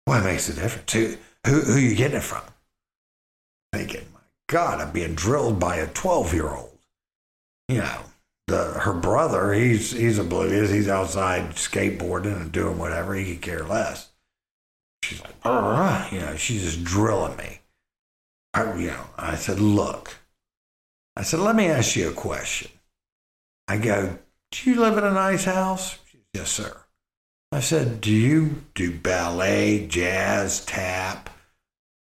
Well, 0.08 0.22
it 0.22 0.26
makes 0.26 0.50
a 0.50 0.54
difference. 0.54 0.92
Who 0.94 1.16
who 1.46 1.62
who 1.62 1.74
are 1.74 1.80
you 1.80 1.96
getting 1.96 2.18
it 2.18 2.24
from? 2.24 2.44
Thinking, 3.74 4.06
my 4.14 4.20
God, 4.48 4.82
I'm 4.82 4.92
being 4.92 5.16
drilled 5.16 5.60
by 5.60 5.78
a 5.78 5.88
twelve 5.88 6.34
year 6.34 6.50
old. 6.50 6.78
You 7.70 7.80
know 7.80 8.00
the 8.48 8.80
her 8.80 8.94
brother, 8.94 9.54
he's 9.54 9.92
he's 9.92 10.20
oblivious. 10.20 10.72
He's 10.72 10.90
outside 10.90 11.52
skateboarding 11.52 12.40
and 12.40 12.52
doing 12.52 12.78
whatever. 12.78 13.14
He 13.16 13.34
could 13.34 13.42
care 13.42 13.64
less. 13.64 14.10
She's 15.04 15.22
like, 15.22 15.36
uh, 15.44 16.08
you 16.12 16.20
know, 16.20 16.36
she's 16.36 16.64
just 16.64 16.84
drilling 16.84 17.36
me. 17.38 17.60
I, 18.54 18.76
you 18.76 18.88
know, 18.88 19.06
I 19.18 19.36
said, 19.36 19.60
look. 19.60 20.18
I 21.16 21.24
said, 21.24 21.40
let 21.40 21.56
me 21.56 21.68
ask 21.68 21.96
you 21.96 22.10
a 22.10 22.14
question. 22.14 22.72
I 23.68 23.78
go, 23.78 24.18
do 24.52 24.70
you 24.70 24.80
live 24.80 24.98
in 24.98 25.04
a 25.04 25.12
nice 25.12 25.46
house? 25.46 26.00
Said, 26.12 26.22
yes, 26.34 26.50
sir. 26.52 26.78
I 27.52 27.60
said, 27.60 28.02
do 28.02 28.12
you 28.12 28.64
do 28.74 28.92
ballet, 28.92 29.86
jazz, 29.88 30.66
tap, 30.66 31.30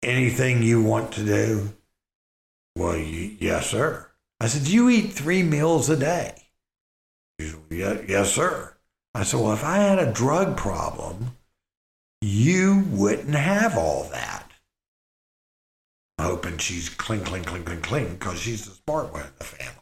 anything 0.04 0.62
you 0.62 0.84
want 0.84 1.12
to 1.14 1.26
do? 1.26 1.74
Well, 2.76 2.98
yes, 2.98 3.72
sir. 3.72 4.10
I 4.40 4.48
said, 4.48 4.64
Do 4.64 4.74
you 4.74 4.90
eat 4.90 5.12
three 5.12 5.44
meals 5.44 5.90
a 5.90 5.98
day? 5.98 6.34
Said, 7.40 7.60
Yes, 7.70 8.32
sir. 8.32 8.74
I 9.14 9.24
said, 9.24 9.40
Well, 9.40 9.54
if 9.54 9.64
I 9.64 9.78
had 9.80 10.00
a 10.00 10.14
drug 10.14 10.56
problem, 10.56 11.36
you 12.22 12.86
wouldn't 12.90 13.36
have 13.36 13.78
all 13.78 14.06
that. 14.12 14.39
Hoping 16.30 16.60
she's 16.60 16.90
cling, 16.90 17.24
cling, 17.24 17.44
cling, 17.44 17.64
cling, 17.64 17.82
cling, 17.82 18.14
because 18.14 18.40
she's 18.40 18.64
the 18.64 18.72
smart 18.72 19.12
one 19.12 19.24
in 19.24 19.32
the 19.40 19.44
family. 19.44 19.74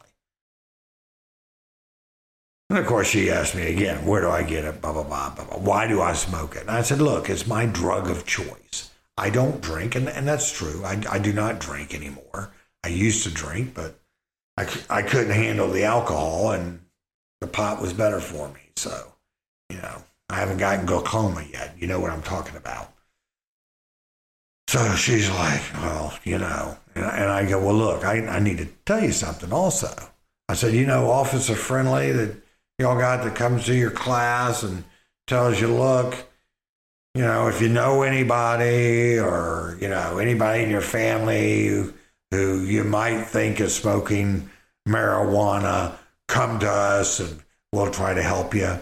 And 2.70 2.78
of 2.78 2.86
course, 2.86 3.06
she 3.06 3.30
asked 3.30 3.54
me 3.54 3.70
again, 3.70 4.06
Where 4.06 4.22
do 4.22 4.30
I 4.30 4.42
get 4.42 4.64
it? 4.64 4.80
Blah, 4.80 4.94
blah, 4.94 5.02
blah, 5.02 5.34
blah, 5.34 5.44
blah. 5.44 5.58
Why 5.58 5.86
do 5.86 6.00
I 6.00 6.14
smoke 6.14 6.56
it? 6.56 6.62
And 6.62 6.70
I 6.70 6.80
said, 6.80 7.02
Look, 7.02 7.28
it's 7.28 7.46
my 7.46 7.66
drug 7.66 8.08
of 8.08 8.24
choice. 8.24 8.90
I 9.18 9.28
don't 9.28 9.60
drink, 9.60 9.94
and, 9.94 10.08
and 10.08 10.26
that's 10.26 10.50
true. 10.50 10.82
I, 10.86 11.02
I 11.10 11.18
do 11.18 11.34
not 11.34 11.60
drink 11.60 11.94
anymore. 11.94 12.54
I 12.82 12.88
used 12.88 13.24
to 13.24 13.30
drink, 13.30 13.74
but 13.74 14.00
I, 14.56 14.66
I 14.88 15.02
couldn't 15.02 15.32
handle 15.32 15.68
the 15.68 15.84
alcohol 15.84 16.52
and 16.52 16.80
the 17.42 17.46
pot 17.46 17.82
was 17.82 17.92
better 17.92 18.20
for 18.20 18.48
me. 18.48 18.60
So, 18.76 19.12
you 19.68 19.76
know, 19.76 20.02
I 20.30 20.36
haven't 20.36 20.56
gotten 20.56 20.86
glaucoma 20.86 21.44
yet. 21.52 21.74
You 21.78 21.88
know 21.88 22.00
what 22.00 22.10
I'm 22.10 22.22
talking 22.22 22.56
about. 22.56 22.94
So 24.68 24.94
she's 24.96 25.30
like, 25.30 25.62
well, 25.76 26.12
you 26.24 26.36
know, 26.36 26.76
and 26.94 27.06
I, 27.06 27.48
go, 27.48 27.58
well, 27.58 27.74
look, 27.74 28.04
I, 28.04 28.18
I 28.26 28.38
need 28.38 28.58
to 28.58 28.66
tell 28.84 29.02
you 29.02 29.12
something 29.12 29.50
also. 29.50 29.88
I 30.46 30.52
said, 30.52 30.74
you 30.74 30.84
know, 30.84 31.10
officer 31.10 31.54
friendly 31.54 32.12
that 32.12 32.36
y'all 32.78 32.98
got 32.98 33.24
that 33.24 33.34
comes 33.34 33.64
to 33.64 33.74
your 33.74 33.90
class 33.90 34.62
and 34.62 34.84
tells 35.26 35.58
you, 35.58 35.68
look, 35.68 36.16
you 37.14 37.22
know, 37.22 37.48
if 37.48 37.62
you 37.62 37.70
know 37.70 38.02
anybody 38.02 39.18
or, 39.18 39.78
you 39.80 39.88
know, 39.88 40.18
anybody 40.18 40.64
in 40.64 40.68
your 40.68 40.82
family 40.82 41.66
who 41.68 41.94
who 42.30 42.60
you 42.60 42.84
might 42.84 43.24
think 43.24 43.62
is 43.62 43.74
smoking 43.74 44.50
marijuana 44.86 45.96
come 46.28 46.58
to 46.58 46.68
us 46.70 47.20
and 47.20 47.40
we'll 47.72 47.90
try 47.90 48.12
to 48.12 48.22
help 48.22 48.54
you. 48.54 48.78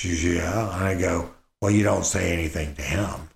She's, 0.00 0.24
yeah. 0.24 0.74
And 0.74 0.84
I 0.84 1.00
go, 1.00 1.30
well, 1.60 1.70
you 1.70 1.84
don't 1.84 2.04
say 2.04 2.32
anything 2.32 2.74
to 2.74 2.82
him. 2.82 3.28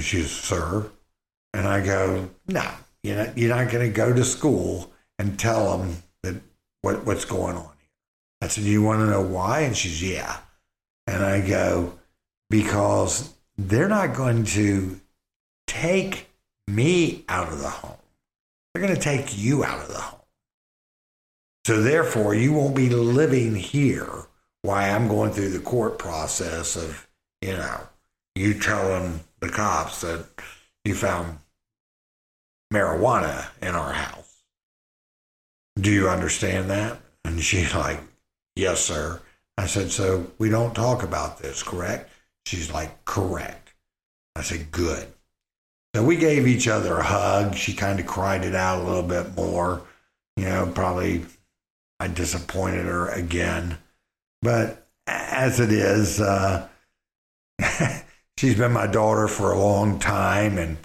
And 0.00 0.04
she's, 0.06 0.30
sir. 0.30 0.90
And 1.52 1.68
I 1.68 1.84
go, 1.84 2.30
no, 2.48 2.64
you're 3.02 3.16
not, 3.16 3.36
you're 3.36 3.54
not 3.54 3.70
going 3.70 3.86
to 3.86 3.94
go 3.94 4.14
to 4.14 4.24
school 4.24 4.90
and 5.18 5.38
tell 5.38 5.76
them 5.76 5.96
that 6.22 6.36
what, 6.80 7.04
what's 7.04 7.26
going 7.26 7.56
on 7.56 7.64
here. 7.64 7.90
I 8.40 8.48
said, 8.48 8.64
do 8.64 8.70
you 8.70 8.82
want 8.82 9.00
to 9.00 9.10
know 9.10 9.20
why? 9.20 9.60
And 9.60 9.76
she's, 9.76 10.02
yeah. 10.02 10.38
And 11.06 11.22
I 11.22 11.46
go, 11.46 11.98
because 12.48 13.34
they're 13.58 13.90
not 13.90 14.14
going 14.14 14.44
to 14.44 14.98
take 15.66 16.30
me 16.66 17.26
out 17.28 17.52
of 17.52 17.60
the 17.60 17.68
home. 17.68 17.98
They're 18.72 18.82
going 18.82 18.96
to 18.96 19.02
take 19.02 19.36
you 19.36 19.64
out 19.64 19.82
of 19.82 19.88
the 19.88 20.00
home. 20.00 20.20
So 21.66 21.82
therefore, 21.82 22.34
you 22.34 22.54
won't 22.54 22.74
be 22.74 22.88
living 22.88 23.54
here 23.54 24.28
while 24.62 24.96
I'm 24.96 25.08
going 25.08 25.32
through 25.32 25.50
the 25.50 25.60
court 25.60 25.98
process 25.98 26.74
of, 26.74 27.06
you 27.42 27.52
know, 27.52 27.80
you 28.34 28.54
telling 28.54 29.20
the 29.40 29.48
cops 29.48 30.02
that 30.02 30.24
you 30.84 30.94
found 30.94 31.38
marijuana 32.72 33.48
in 33.60 33.74
our 33.74 33.92
house. 33.92 34.42
Do 35.78 35.90
you 35.90 36.08
understand 36.08 36.70
that? 36.70 36.98
And 37.24 37.40
she's 37.40 37.74
like, 37.74 38.00
Yes, 38.56 38.80
sir. 38.80 39.20
I 39.56 39.66
said, 39.66 39.90
So 39.90 40.30
we 40.38 40.50
don't 40.50 40.74
talk 40.74 41.02
about 41.02 41.38
this, 41.38 41.62
correct? 41.62 42.10
She's 42.46 42.72
like, 42.72 43.04
Correct. 43.04 43.72
I 44.36 44.42
said, 44.42 44.70
Good. 44.70 45.06
So 45.94 46.04
we 46.04 46.16
gave 46.16 46.46
each 46.46 46.68
other 46.68 46.98
a 46.98 47.02
hug. 47.02 47.54
She 47.54 47.72
kind 47.74 47.98
of 47.98 48.06
cried 48.06 48.44
it 48.44 48.54
out 48.54 48.82
a 48.82 48.84
little 48.84 49.02
bit 49.02 49.34
more. 49.34 49.82
You 50.36 50.44
know, 50.44 50.70
probably 50.72 51.24
I 51.98 52.08
disappointed 52.08 52.86
her 52.86 53.08
again. 53.08 53.78
But 54.42 54.86
as 55.06 55.60
it 55.60 55.72
is, 55.72 56.20
uh, 56.20 56.68
she's 58.40 58.56
been 58.56 58.72
my 58.72 58.86
daughter 58.86 59.28
for 59.28 59.52
a 59.52 59.58
long 59.58 59.98
time, 59.98 60.56
and 60.56 60.78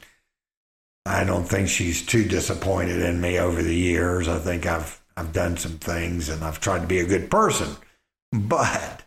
I 1.06 1.24
don't 1.24 1.46
think 1.46 1.70
she's 1.70 2.06
too 2.06 2.26
disappointed 2.26 3.02
in 3.02 3.22
me 3.22 3.40
over 3.40 3.64
the 3.64 3.74
years. 3.76 4.28
I 4.28 4.40
think 4.40 4.66
I've 4.66 5.02
I've 5.16 5.32
done 5.32 5.56
some 5.56 5.78
things, 5.78 6.28
and 6.28 6.44
I've 6.44 6.60
tried 6.60 6.82
to 6.82 6.88
be 6.88 7.00
a 7.00 7.08
good 7.08 7.32
person, 7.32 7.70
but 8.34 9.04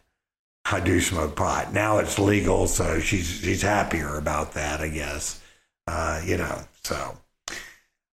I 0.65 0.81
do 0.81 0.99
smoke 0.99 1.37
pot. 1.37 1.75
Now 1.75 1.99
it's 1.99 2.19
legal, 2.19 2.67
so 2.67 3.01
she's 3.01 3.29
she's 3.29 3.61
happier 3.61 4.17
about 4.17 4.55
that, 4.55 4.81
I 4.81 4.89
guess. 4.89 5.43
Uh, 5.87 6.23
you 6.25 6.39
know, 6.39 6.59
so. 6.83 7.19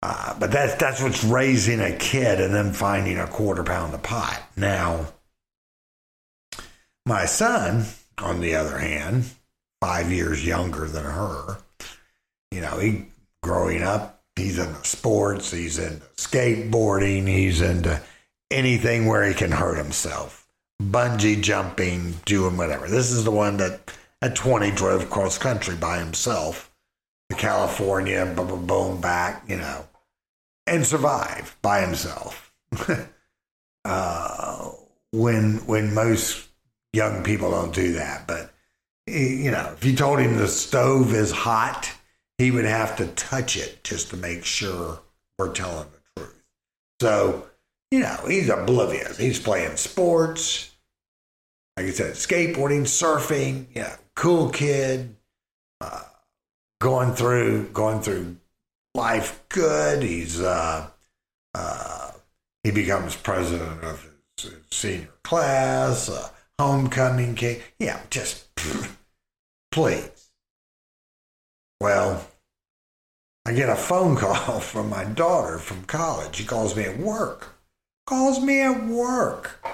Uh, 0.01 0.37
but 0.37 0.51
that's 0.51 0.73
that's 0.75 1.01
what's 1.01 1.23
raising 1.23 1.79
a 1.79 1.95
kid 1.95 2.41
and 2.41 2.53
then 2.53 2.73
finding 2.73 3.19
a 3.19 3.27
quarter 3.27 3.63
pound 3.63 3.93
of 3.93 4.01
pot. 4.01 4.41
Now, 4.57 5.13
my 7.05 7.25
son, 7.25 7.85
on 8.17 8.41
the 8.41 8.55
other 8.55 8.79
hand, 8.79 9.25
five 9.83 10.09
years 10.09 10.45
younger 10.45 10.87
than 10.87 11.03
her, 11.03 11.57
you 12.51 12.61
know, 12.61 12.79
he 12.79 13.05
growing 13.41 13.83
up, 13.83 14.23
he's 14.37 14.57
into 14.57 14.81
sports, 14.85 15.51
he's 15.51 15.77
into 15.77 15.99
skateboarding, 16.15 17.27
he's 17.27 17.59
into 17.59 18.01
anything 18.49 19.07
where 19.07 19.27
he 19.27 19.33
can 19.33 19.51
hurt 19.51 19.77
himself, 19.77 20.47
bungee 20.81 21.41
jumping, 21.41 22.13
doing 22.23 22.55
whatever. 22.55 22.87
This 22.87 23.11
is 23.11 23.25
the 23.25 23.31
one 23.31 23.57
that 23.57 23.91
at 24.21 24.37
20 24.37 24.71
drove 24.71 25.09
cross 25.09 25.37
country 25.37 25.75
by 25.75 25.99
himself 25.99 26.73
to 27.29 27.35
California, 27.35 28.25
boom, 28.25 28.65
boom, 28.65 29.01
back, 29.01 29.43
you 29.49 29.57
know, 29.57 29.85
and 30.65 30.85
survived 30.85 31.61
by 31.61 31.81
himself. 31.81 32.53
uh, 33.83 34.69
when 35.11 35.57
when 35.65 35.93
most 35.93 36.47
young 36.93 37.21
people 37.25 37.51
don't 37.51 37.75
do 37.75 37.91
that, 37.93 38.25
but 38.27 38.52
you 39.07 39.51
know, 39.51 39.73
if 39.73 39.83
you 39.83 39.95
told 39.95 40.19
him 40.19 40.37
the 40.37 40.47
stove 40.47 41.13
is 41.13 41.31
hot, 41.31 41.91
he 42.37 42.51
would 42.51 42.65
have 42.65 42.95
to 42.97 43.07
touch 43.07 43.57
it 43.57 43.83
just 43.83 44.09
to 44.09 44.17
make 44.17 44.45
sure 44.45 44.99
we're 45.37 45.53
telling 45.53 45.87
the 45.91 46.21
truth. 46.21 46.43
So, 47.01 47.47
you 47.91 47.99
know, 47.99 48.17
he's 48.27 48.49
oblivious. 48.49 49.17
He's 49.17 49.39
playing 49.39 49.75
sports, 49.75 50.71
like 51.77 51.87
I 51.87 51.91
said, 51.91 52.13
skateboarding, 52.13 52.83
surfing, 52.83 53.67
you 53.75 53.81
know, 53.81 53.93
cool 54.15 54.49
kid, 54.49 55.15
uh, 55.81 56.03
going 56.79 57.13
through 57.13 57.69
going 57.69 58.01
through 58.01 58.37
life 58.95 59.43
good. 59.49 60.03
He's 60.03 60.39
uh, 60.39 60.87
uh, 61.53 62.11
he 62.63 62.71
becomes 62.71 63.15
president 63.15 63.83
of 63.83 64.07
his, 64.37 64.51
his 64.51 64.61
senior 64.71 65.09
class, 65.23 66.09
uh, 66.09 66.29
homecoming 66.59 67.35
king. 67.35 67.61
Yeah, 67.79 67.99
just 68.09 68.47
please. 69.71 70.29
Well, 71.79 72.25
I 73.45 73.53
get 73.53 73.69
a 73.69 73.75
phone 73.75 74.15
call 74.15 74.59
from 74.59 74.89
my 74.89 75.03
daughter 75.03 75.57
from 75.57 75.83
college. 75.83 76.35
She 76.35 76.45
calls 76.45 76.75
me 76.75 76.83
at 76.83 76.97
work. 76.97 77.49
Calls 78.05 78.41
me 78.41 78.61
at 78.61 78.85
work. 78.85 79.65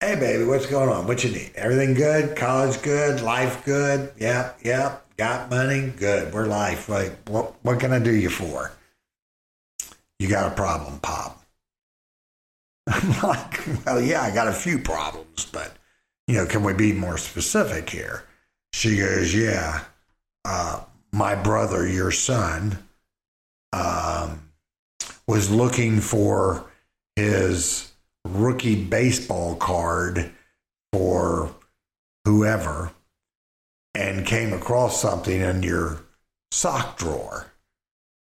Hey, 0.00 0.16
baby, 0.16 0.44
what's 0.44 0.66
going 0.66 0.88
on? 0.88 1.06
What 1.06 1.22
you 1.22 1.30
need? 1.30 1.52
Everything 1.54 1.94
good? 1.94 2.36
College 2.36 2.82
good? 2.82 3.20
Life 3.20 3.64
good? 3.64 4.12
Yep, 4.18 4.58
yep. 4.64 5.06
Got 5.16 5.48
money? 5.48 5.92
Good. 5.96 6.34
We're 6.34 6.46
life. 6.46 6.88
Like, 6.88 7.16
what, 7.28 7.54
what 7.62 7.78
can 7.78 7.92
I 7.92 7.98
do 7.98 8.12
you 8.12 8.28
for? 8.28 8.72
You 10.18 10.28
got 10.28 10.50
a 10.50 10.54
problem, 10.54 10.98
Pop. 10.98 11.41
I'm 12.88 13.10
like, 13.22 13.60
well, 13.86 14.00
yeah, 14.00 14.22
I 14.22 14.34
got 14.34 14.48
a 14.48 14.52
few 14.52 14.78
problems, 14.78 15.46
but, 15.46 15.76
you 16.26 16.34
know, 16.34 16.46
can 16.46 16.64
we 16.64 16.72
be 16.72 16.92
more 16.92 17.18
specific 17.18 17.88
here? 17.90 18.24
She 18.72 18.96
goes, 18.96 19.34
yeah, 19.34 19.84
uh, 20.44 20.82
my 21.12 21.34
brother, 21.34 21.86
your 21.86 22.10
son, 22.10 22.78
um, 23.72 24.50
was 25.26 25.50
looking 25.50 26.00
for 26.00 26.64
his 27.16 27.92
rookie 28.24 28.84
baseball 28.84 29.56
card 29.56 30.32
for 30.92 31.54
whoever 32.24 32.92
and 33.94 34.26
came 34.26 34.52
across 34.52 35.00
something 35.00 35.40
in 35.40 35.62
your 35.62 36.02
sock 36.50 36.96
drawer. 36.96 37.52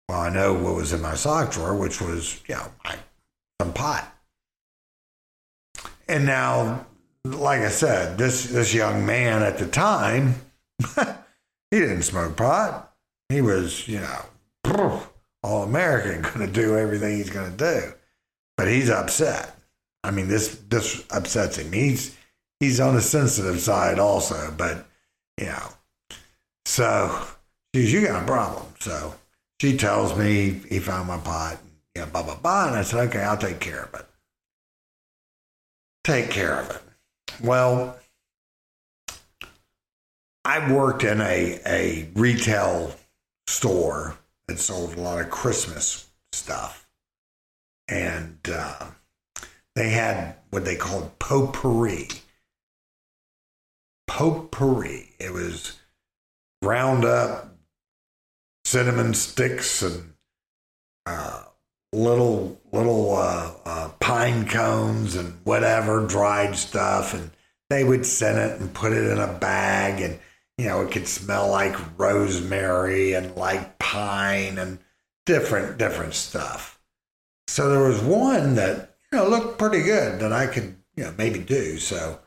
Well, 0.09 0.21
I 0.21 0.29
know 0.29 0.53
what 0.53 0.75
was 0.75 0.93
in 0.93 1.01
my 1.01 1.15
sock 1.15 1.53
drawer, 1.53 1.75
which 1.75 2.01
was, 2.01 2.41
you 2.47 2.57
know, 2.57 2.67
my, 2.85 2.97
some 3.61 3.73
pot. 3.73 4.13
And 6.09 6.27
now, 6.27 6.87
like 7.25 7.61
I 7.61 7.69
said, 7.69 8.19
this, 8.19 8.45
this 8.45 8.75
young 8.75 9.07
man 9.07 9.43
at 9.43 9.59
the 9.59 9.67
time, 9.67 10.35
he 11.71 11.79
didn't 11.79 12.03
smoke 12.03 12.37
pot. 12.37 12.93
He 13.29 13.41
was, 13.41 13.89
you 13.89 14.01
know, 14.01 15.03
all 15.43 15.63
American, 15.63 16.23
going 16.35 16.47
to 16.47 16.53
do 16.53 16.77
everything 16.77 17.17
he's 17.17 17.31
going 17.31 17.51
to 17.51 17.57
do. 17.57 17.93
But 18.57 18.69
he's 18.69 18.91
upset. 18.91 19.57
I 20.05 20.11
mean, 20.11 20.29
this 20.29 20.57
this 20.69 21.05
upsets 21.11 21.59
him. 21.59 21.73
He's 21.73 22.17
he's 22.61 22.81
on 22.81 22.95
the 22.95 23.01
sensitive 23.01 23.61
side 23.61 23.99
also, 23.99 24.53
but 24.57 24.85
you 25.39 25.47
know. 25.47 25.69
So 26.65 27.27
she 27.75 27.83
says, 27.85 27.93
You 27.93 28.07
got 28.07 28.23
a 28.23 28.27
problem. 28.27 28.67
So 28.81 29.15
she 29.61 29.77
tells 29.77 30.17
me 30.17 30.61
he 30.69 30.79
found 30.79 31.09
my 31.09 31.19
pot. 31.19 31.59
Yeah, 31.97 32.07
blah, 32.07 32.23
blah, 32.23 32.37
blah. 32.37 32.69
And 32.69 32.77
I 32.77 32.83
said, 32.83 33.09
Okay, 33.09 33.23
I'll 33.23 33.37
take 33.37 33.61
care 33.61 33.85
of 33.85 33.95
it. 33.95 34.07
Take 36.05 36.31
care 36.31 36.61
of 36.61 36.71
it. 36.71 36.83
Well, 37.43 37.99
I 40.45 40.73
worked 40.73 41.05
in 41.05 41.21
a, 41.21 41.61
a 41.67 42.09
retail 42.15 42.95
store 43.47 44.19
that 44.49 44.59
sold 44.59 44.95
a 44.95 45.01
lot 45.01 45.21
of 45.21 45.31
Christmas 45.31 46.09
stuff. 46.33 46.87
And 47.89 48.39
uh, 48.53 48.87
they 49.75 49.91
had 49.91 50.37
what 50.51 50.65
they 50.65 50.77
called 50.77 51.19
potpourri 51.19 52.09
potpourri. 54.13 55.09
It 55.19 55.33
was 55.33 55.79
ground 56.61 57.05
up 57.05 57.57
cinnamon 58.65 59.15
sticks 59.15 59.83
and 59.83 60.13
uh, 61.07 61.45
little 61.93 62.61
little 62.73 63.15
uh, 63.15 63.53
uh, 63.65 63.89
pine 64.01 64.49
cones 64.49 65.15
and 65.15 65.35
whatever 65.45 66.07
dried 66.07 66.57
stuff, 66.57 67.15
and 67.15 67.31
they 67.69 67.85
would 67.85 68.07
send 68.07 68.39
it 68.39 68.61
and 68.61 68.75
put 68.75 68.93
it 68.93 69.11
in 69.11 69.19
a 69.19 69.33
bag, 69.33 70.01
and 70.01 70.19
you 70.59 70.67
know 70.67 70.81
it 70.83 70.91
could 70.91 71.07
smell 71.07 71.51
like 71.51 71.77
rosemary 71.99 73.13
and 73.13 73.37
like 73.37 73.79
pine 73.79 74.59
and 74.59 74.79
different 75.27 75.79
different 75.79 76.15
stuff. 76.15 76.81
So 77.47 77.69
there 77.69 77.89
was 77.89 78.01
one 78.03 78.55
that 78.55 78.97
you 79.13 79.19
know 79.19 79.29
looked 79.29 79.59
pretty 79.59 79.83
good 79.83 80.21
that 80.21 80.33
I 80.33 80.47
could 80.47 80.77
you 80.97 81.05
know 81.05 81.15
maybe 81.19 81.39
do 81.39 81.79
so. 81.79 82.21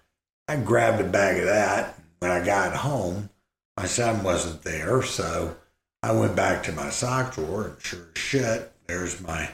I 0.47 0.58
grabbed 0.58 1.01
a 1.01 1.06
bag 1.06 1.39
of 1.39 1.45
that. 1.45 1.99
When 2.19 2.32
I 2.32 2.43
got 2.43 2.75
home, 2.75 3.30
my 3.78 3.86
son 3.86 4.23
wasn't 4.23 4.62
there, 4.62 5.01
so 5.01 5.58
I 6.01 6.12
went 6.12 6.36
back 6.36 6.63
to 6.63 6.71
my 6.71 6.89
sock 6.89 7.34
drawer, 7.34 7.65
and 7.67 7.82
sure 7.82 8.08
as 8.15 8.21
shit, 8.21 8.71
there's 8.88 9.21
my 9.21 9.50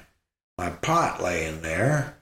my 0.58 0.70
pot 0.70 1.22
laying 1.22 1.62
there. 1.62 2.17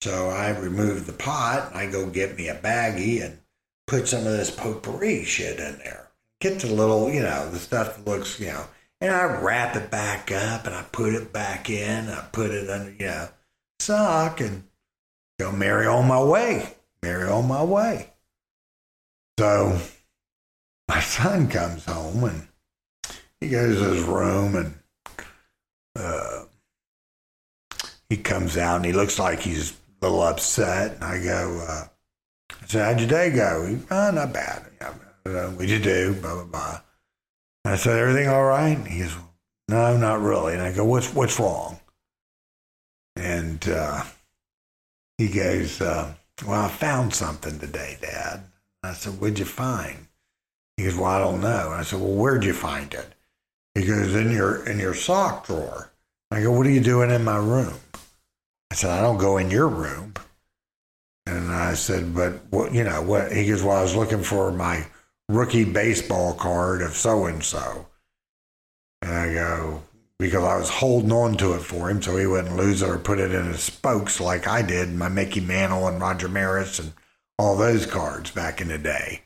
So 0.00 0.28
I 0.28 0.50
remove 0.58 1.06
the 1.06 1.12
pot, 1.12 1.68
and 1.70 1.78
I 1.78 1.90
go 1.90 2.06
get 2.06 2.36
me 2.36 2.48
a 2.48 2.54
baggie 2.54 3.24
and 3.24 3.38
put 3.86 4.08
some 4.08 4.26
of 4.26 4.32
this 4.32 4.50
potpourri 4.50 5.24
shit 5.24 5.58
in 5.58 5.78
there. 5.78 6.10
Get 6.40 6.60
the 6.60 6.66
little, 6.68 7.10
you 7.10 7.22
know, 7.22 7.50
the 7.50 7.58
stuff 7.58 7.96
that 7.96 8.06
looks, 8.06 8.38
you 8.38 8.48
know, 8.48 8.66
and 9.00 9.10
I 9.10 9.24
wrap 9.40 9.76
it 9.76 9.90
back 9.90 10.30
up 10.32 10.66
and 10.66 10.74
I 10.74 10.82
put 10.92 11.14
it 11.14 11.32
back 11.32 11.70
in. 11.70 12.08
I 12.08 12.26
put 12.32 12.50
it 12.50 12.68
under, 12.68 12.90
you 12.92 13.06
know, 13.06 13.28
sock 13.78 14.40
and 14.40 14.64
go 15.38 15.52
merry 15.52 15.86
on 15.86 16.06
my 16.08 16.22
way. 16.22 16.74
Marry 17.02 17.28
on 17.28 17.46
my 17.46 17.62
way. 17.62 18.10
So 19.38 19.78
my 20.88 21.00
son 21.00 21.48
comes 21.48 21.84
home 21.84 22.24
and 22.24 22.48
he 23.40 23.48
goes 23.48 23.78
to 23.78 23.84
his 23.90 24.04
room 24.04 24.56
and 24.56 24.74
uh, 25.96 26.33
he 28.14 28.22
comes 28.22 28.56
out 28.56 28.76
and 28.76 28.84
he 28.84 28.92
looks 28.92 29.18
like 29.18 29.40
he's 29.40 29.72
a 29.72 29.74
little 30.06 30.22
upset. 30.22 30.94
And 30.94 31.04
I 31.04 31.20
go, 31.20 31.66
uh, 31.68 31.84
I 32.62 32.66
said, 32.66 32.84
How'd 32.84 33.00
your 33.00 33.08
day 33.08 33.30
go? 33.30 33.66
He, 33.66 33.78
oh, 33.90 34.10
not 34.12 34.32
bad. 34.32 34.64
Yeah, 35.26 35.48
what'd 35.48 35.68
you 35.68 35.80
do? 35.80 36.14
Blah, 36.14 36.34
blah, 36.34 36.44
blah. 36.44 36.80
And 37.64 37.74
I 37.74 37.76
said, 37.76 37.98
Everything 37.98 38.28
all 38.28 38.44
right? 38.44 38.76
And 38.76 38.86
he 38.86 39.00
goes, 39.00 39.16
No, 39.68 39.96
not 39.96 40.20
really. 40.20 40.52
And 40.52 40.62
I 40.62 40.72
go, 40.72 40.84
What's, 40.84 41.12
what's 41.12 41.40
wrong? 41.40 41.80
And 43.16 43.68
uh, 43.68 44.04
he 45.18 45.28
goes, 45.28 45.80
uh, 45.80 46.14
Well, 46.46 46.66
I 46.66 46.68
found 46.68 47.14
something 47.14 47.58
today, 47.58 47.98
Dad. 48.00 48.44
I 48.84 48.92
said, 48.92 49.20
What'd 49.20 49.40
you 49.40 49.44
find? 49.44 50.06
He 50.76 50.84
goes, 50.84 50.94
Well, 50.94 51.06
I 51.06 51.18
don't 51.18 51.40
know. 51.40 51.72
And 51.72 51.80
I 51.80 51.82
said, 51.82 51.98
Well, 52.00 52.14
where'd 52.14 52.44
you 52.44 52.52
find 52.52 52.94
it? 52.94 53.12
He 53.74 53.84
goes, 53.84 54.14
In 54.14 54.30
your 54.30 54.64
in 54.68 54.78
your 54.78 54.94
sock 54.94 55.46
drawer. 55.46 55.90
I 56.30 56.42
go, 56.42 56.52
What 56.52 56.66
are 56.66 56.70
you 56.70 56.80
doing 56.80 57.10
in 57.10 57.24
my 57.24 57.38
room? 57.38 57.74
I 58.70 58.74
said, 58.74 58.90
I 58.90 59.00
don't 59.00 59.18
go 59.18 59.36
in 59.38 59.50
your 59.50 59.68
room. 59.68 60.14
And 61.26 61.50
I 61.50 61.74
said, 61.74 62.14
But 62.14 62.40
what 62.50 62.74
you 62.74 62.84
know, 62.84 63.02
what 63.02 63.32
he 63.32 63.46
goes, 63.46 63.62
Well, 63.62 63.76
I 63.76 63.82
was 63.82 63.96
looking 63.96 64.22
for 64.22 64.52
my 64.52 64.86
rookie 65.28 65.64
baseball 65.64 66.34
card 66.34 66.82
of 66.82 66.96
so 66.96 67.26
and 67.26 67.42
so. 67.42 67.86
And 69.02 69.12
I 69.12 69.32
go, 69.32 69.82
because 70.18 70.44
I 70.44 70.56
was 70.56 70.70
holding 70.70 71.12
on 71.12 71.36
to 71.38 71.54
it 71.54 71.60
for 71.60 71.90
him 71.90 72.00
so 72.00 72.16
he 72.16 72.26
wouldn't 72.26 72.56
lose 72.56 72.82
it 72.82 72.88
or 72.88 72.98
put 72.98 73.18
it 73.18 73.32
in 73.32 73.46
his 73.46 73.60
spokes 73.60 74.20
like 74.20 74.46
I 74.46 74.62
did 74.62 74.94
my 74.94 75.08
Mickey 75.08 75.40
Mantle 75.40 75.88
and 75.88 76.00
Roger 76.00 76.28
Maris 76.28 76.78
and 76.78 76.92
all 77.38 77.56
those 77.56 77.84
cards 77.86 78.30
back 78.30 78.60
in 78.60 78.68
the 78.68 78.78
day. 78.78 79.22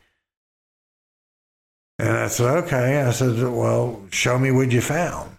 And 1.99 2.11
I 2.11 2.29
said, 2.29 2.65
okay. 2.65 3.01
I 3.03 3.11
said, 3.11 3.37
well, 3.43 4.03
show 4.11 4.39
me 4.39 4.51
what 4.51 4.73
you 4.73 4.81
found. 4.81 5.38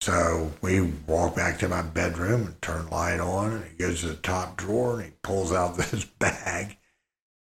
So 0.00 0.52
we 0.62 0.80
walk 1.06 1.36
back 1.36 1.58
to 1.58 1.68
my 1.68 1.82
bedroom 1.82 2.46
and 2.46 2.62
turn 2.62 2.88
light 2.88 3.20
on, 3.20 3.52
and 3.52 3.64
he 3.64 3.76
goes 3.76 4.00
to 4.00 4.08
the 4.08 4.14
top 4.14 4.56
drawer 4.56 4.94
and 4.94 5.04
he 5.04 5.12
pulls 5.22 5.52
out 5.52 5.76
this 5.76 6.04
bag. 6.04 6.78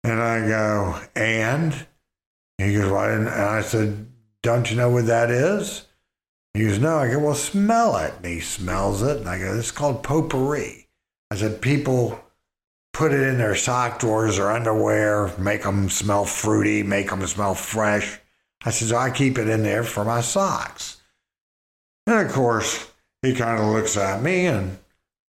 And 0.03 0.21
I 0.21 0.47
go, 0.47 1.01
and? 1.15 1.87
He 2.57 2.75
goes, 2.75 2.91
well, 2.91 3.11
and 3.11 3.29
I 3.29 3.61
said, 3.61 4.07
don't 4.43 4.71
you 4.71 4.77
know 4.77 4.91
what 4.91 5.07
that 5.07 5.31
is? 5.31 5.87
He 6.55 6.65
goes, 6.65 6.79
no. 6.79 6.99
I 6.99 7.11
go, 7.11 7.19
well, 7.19 7.35
smell 7.35 7.97
it. 7.99 8.15
And 8.17 8.27
he 8.27 8.41
smells 8.41 9.03
it. 9.03 9.19
And 9.19 9.29
I 9.29 9.39
go, 9.39 9.55
this 9.55 9.67
is 9.67 9.73
called 9.73 10.03
potpourri. 10.03 10.89
I 11.31 11.37
said, 11.37 11.61
people 11.61 12.19
put 12.93 13.13
it 13.13 13.21
in 13.21 13.39
their 13.39 13.55
sock 13.55 13.99
drawers 14.01 14.39
or 14.39 14.51
underwear, 14.51 15.33
make 15.39 15.63
them 15.63 15.89
smell 15.91 16.25
fruity, 16.25 16.83
make 16.83 17.11
them 17.11 17.25
smell 17.27 17.55
fresh. 17.55 18.19
I 18.65 18.71
said, 18.71 18.89
so 18.89 18.97
I 18.97 19.11
keep 19.11 19.39
it 19.39 19.49
in 19.49 19.63
there 19.63 19.85
for 19.85 20.05
my 20.05 20.21
socks. 20.21 20.98
And 22.09 22.27
of 22.27 22.33
course, 22.33 22.91
he 23.21 23.35
kind 23.35 23.61
of 23.61 23.67
looks 23.67 23.95
at 23.99 24.23
me 24.23 24.47
and, 24.47 24.79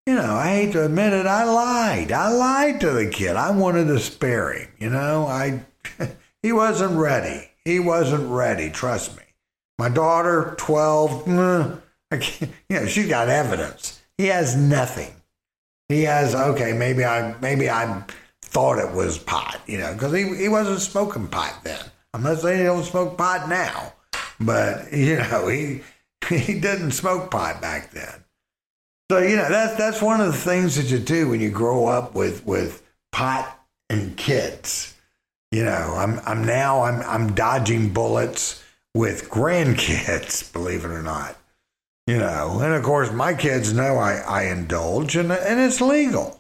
you 0.06 0.16
know, 0.16 0.34
I 0.34 0.54
hate 0.54 0.72
to 0.72 0.86
admit 0.86 1.12
it, 1.12 1.26
I 1.26 1.44
lied. 1.44 2.14
I 2.14 2.32
lied 2.32 2.80
to 2.80 2.92
the 2.92 3.10
kid. 3.10 3.36
I 3.36 3.52
wanted 3.52 3.88
to 3.88 4.00
spare 4.00 4.54
him. 4.54 4.70
You 4.80 4.90
know, 4.90 5.28
I 5.28 5.66
he 6.42 6.54
wasn't 6.54 6.98
ready. 6.98 7.50
He 7.66 7.82
wasn't 7.82 8.32
ready, 8.32 8.70
trust 8.70 9.18
me. 9.18 9.24
My 9.78 9.90
daughter, 9.90 10.56
12, 10.58 11.26
mm, 11.26 11.82
I 12.12 12.18
can't, 12.18 12.52
you 12.70 12.80
know, 12.80 12.86
she's 12.86 13.10
got 13.10 13.28
evidence. 13.28 14.02
He 14.18 14.28
has 14.28 14.56
nothing. 14.56 15.14
He 15.90 16.04
has, 16.04 16.34
okay, 16.34 16.72
maybe 16.72 17.04
I 17.04 17.36
maybe 17.42 17.70
I 17.70 18.06
thought 18.42 18.80
it 18.80 18.96
was 18.96 19.18
pot, 19.18 19.60
you 19.68 19.80
know, 19.80 19.92
because 19.92 20.14
he, 20.14 20.34
he 20.34 20.48
wasn't 20.48 20.80
smoking 20.80 21.28
pot 21.28 21.60
then. 21.66 21.84
I'm 22.14 22.24
not 22.24 22.40
saying 22.40 22.60
he 22.60 22.64
don't 22.64 22.86
smoke 22.86 23.18
pot 23.18 23.50
now, 23.50 23.92
but 24.40 24.94
you 24.94 25.18
know 25.18 25.50
he 25.50 25.82
he 26.30 26.60
didn't 26.60 26.92
smoke 26.92 27.32
pot 27.32 27.62
back 27.62 27.92
then. 27.92 28.24
So 29.12 29.20
you 29.20 29.36
know 29.36 29.50
that's 29.50 29.76
that's 29.76 30.02
one 30.02 30.22
of 30.22 30.28
the 30.28 30.38
things 30.38 30.76
that 30.76 30.92
you 30.92 31.00
do 31.00 31.30
when 31.30 31.40
you 31.42 31.50
grow 31.50 31.88
up 31.88 32.14
with 32.14 32.46
with 32.46 32.84
pot 33.12 33.60
and 33.90 34.16
kids. 34.18 34.94
You 35.52 35.66
know, 35.66 35.96
I'm 35.98 36.20
I'm 36.26 36.46
now 36.46 36.84
I'm 36.84 37.02
I'm 37.02 37.34
dodging 37.34 37.90
bullets 37.90 38.64
with 38.94 39.30
grandkids, 39.30 40.52
believe 40.54 40.86
it 40.86 40.92
or 40.92 41.02
not. 41.02 41.36
You 42.06 42.18
know, 42.18 42.60
and 42.62 42.74
of 42.74 42.84
course 42.84 43.12
my 43.12 43.34
kids 43.34 43.74
know 43.74 43.98
I, 43.98 44.18
I 44.18 44.44
indulge 44.44 45.16
and 45.16 45.32
and 45.32 45.60
it's 45.60 45.82
legal. 45.82 46.40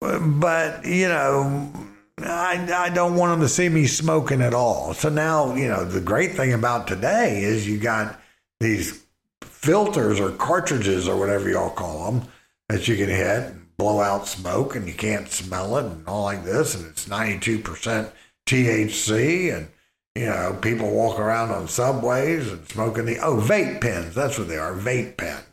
But, 0.00 0.86
you 0.86 1.08
know, 1.08 1.70
I, 2.18 2.72
I 2.72 2.88
don't 2.88 3.16
want 3.16 3.32
them 3.32 3.40
to 3.40 3.48
see 3.48 3.68
me 3.68 3.86
smoking 3.86 4.40
at 4.40 4.54
all. 4.54 4.94
So 4.94 5.10
now, 5.10 5.54
you 5.54 5.68
know, 5.68 5.84
the 5.84 6.00
great 6.00 6.32
thing 6.32 6.54
about 6.54 6.88
today 6.88 7.42
is 7.42 7.68
you 7.68 7.78
got 7.78 8.18
these 8.60 9.04
filters 9.42 10.20
or 10.20 10.30
cartridges 10.30 11.08
or 11.08 11.18
whatever 11.18 11.50
y'all 11.50 11.70
call 11.70 12.10
them 12.10 12.28
that 12.68 12.86
you 12.86 12.96
can 12.96 13.08
hit 13.08 13.50
and 13.50 13.76
blow 13.76 14.00
out 14.00 14.28
smoke 14.28 14.76
and 14.76 14.86
you 14.86 14.94
can't 14.94 15.28
smell 15.28 15.76
it 15.78 15.86
and 15.86 16.06
all 16.06 16.24
like 16.24 16.44
this. 16.44 16.74
And 16.74 16.86
it's 16.86 17.08
92% 17.08 18.10
THC. 18.46 19.56
And, 19.56 19.68
you 20.14 20.26
know, 20.26 20.58
people 20.60 20.90
walk 20.90 21.18
around 21.18 21.50
on 21.50 21.68
subways 21.68 22.52
and 22.52 22.68
smoking 22.68 23.06
the, 23.06 23.18
oh, 23.18 23.36
vape 23.36 23.80
pens. 23.80 24.14
That's 24.14 24.38
what 24.38 24.48
they 24.48 24.58
are, 24.58 24.74
vape 24.74 25.16
pens. 25.16 25.44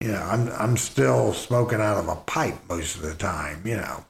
You 0.00 0.08
know, 0.08 0.22
I'm, 0.22 0.48
I'm 0.50 0.76
still 0.76 1.32
smoking 1.32 1.80
out 1.80 1.96
of 1.96 2.08
a 2.08 2.16
pipe 2.16 2.58
most 2.68 2.96
of 2.96 3.02
the 3.02 3.14
time, 3.14 3.62
you 3.64 3.76
know. 3.76 4.04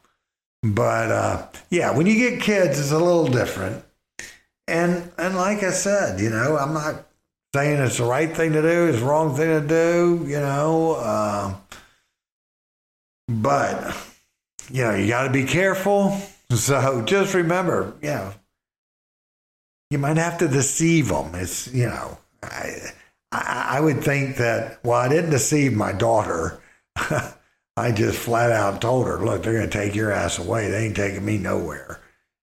But 0.64 1.10
uh, 1.10 1.46
yeah, 1.70 1.94
when 1.94 2.06
you 2.06 2.14
get 2.14 2.40
kids, 2.40 2.80
it's 2.80 2.90
a 2.90 2.98
little 2.98 3.28
different. 3.28 3.84
And 4.66 5.12
and 5.18 5.36
like 5.36 5.62
I 5.62 5.70
said, 5.70 6.20
you 6.20 6.30
know, 6.30 6.56
I'm 6.56 6.72
not 6.72 7.06
saying 7.54 7.80
it's 7.80 7.98
the 7.98 8.04
right 8.04 8.36
thing 8.36 8.52
to 8.52 8.60
do, 8.60 8.88
it's 8.88 8.98
the 8.98 9.04
wrong 9.04 9.36
thing 9.36 9.46
to 9.46 9.66
do, 9.66 10.24
you 10.26 10.40
know. 10.40 10.94
Uh, 10.94 11.54
but 13.28 13.96
you 14.72 14.82
know, 14.82 14.94
you 14.94 15.06
got 15.06 15.24
to 15.24 15.32
be 15.32 15.44
careful. 15.44 16.20
So 16.50 17.02
just 17.02 17.34
remember, 17.34 17.94
you 18.00 18.10
know, 18.10 18.32
you 19.90 19.98
might 19.98 20.18
have 20.18 20.38
to 20.38 20.46
deceive 20.46 21.08
them. 21.08 21.34
It's 21.34 21.72
you 21.72 21.86
know, 21.86 22.18
I 22.42 22.76
I, 23.32 23.66
I 23.70 23.80
would 23.80 24.04
think 24.04 24.36
that. 24.36 24.78
Well, 24.84 25.00
I 25.00 25.08
didn't 25.08 25.30
deceive 25.30 25.72
my 25.72 25.92
daughter. 25.92 26.60
I 27.76 27.90
just 27.90 28.18
flat 28.18 28.52
out 28.52 28.82
told 28.82 29.06
her, 29.08 29.24
look, 29.24 29.42
they're 29.42 29.54
going 29.54 29.68
to 29.68 29.78
take 29.78 29.96
your 29.96 30.12
ass 30.12 30.38
away. 30.38 30.70
They 30.70 30.86
ain't 30.86 30.96
taking 30.96 31.24
me 31.24 31.38
nowhere. 31.38 31.98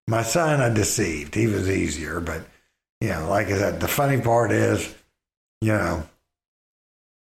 My 0.08 0.24
son, 0.24 0.60
I 0.60 0.74
deceived. 0.74 1.36
He 1.36 1.47
was 1.47 1.69
easier. 1.69 2.19
But, 2.19 2.41
you 3.00 3.10
know, 3.10 3.30
like 3.30 3.47
I 3.47 3.58
said, 3.58 3.80
the 3.80 3.88
funny 3.88 4.19
part 4.19 4.52
is, 4.52 4.93
you 5.62 5.74
know, 5.74 6.04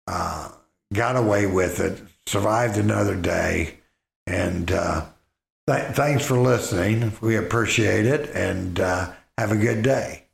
uh, 0.07 0.49
got 0.93 1.15
away 1.15 1.45
with 1.45 1.79
it, 1.79 2.01
survived 2.25 2.77
another 2.77 3.15
day. 3.15 3.75
And 4.25 4.71
uh, 4.71 5.05
th- 5.67 5.95
thanks 5.95 6.25
for 6.25 6.37
listening. 6.37 7.13
We 7.21 7.35
appreciate 7.35 8.05
it. 8.05 8.29
And 8.35 8.79
uh, 8.79 9.11
have 9.37 9.51
a 9.51 9.57
good 9.57 9.83
day. 9.83 10.25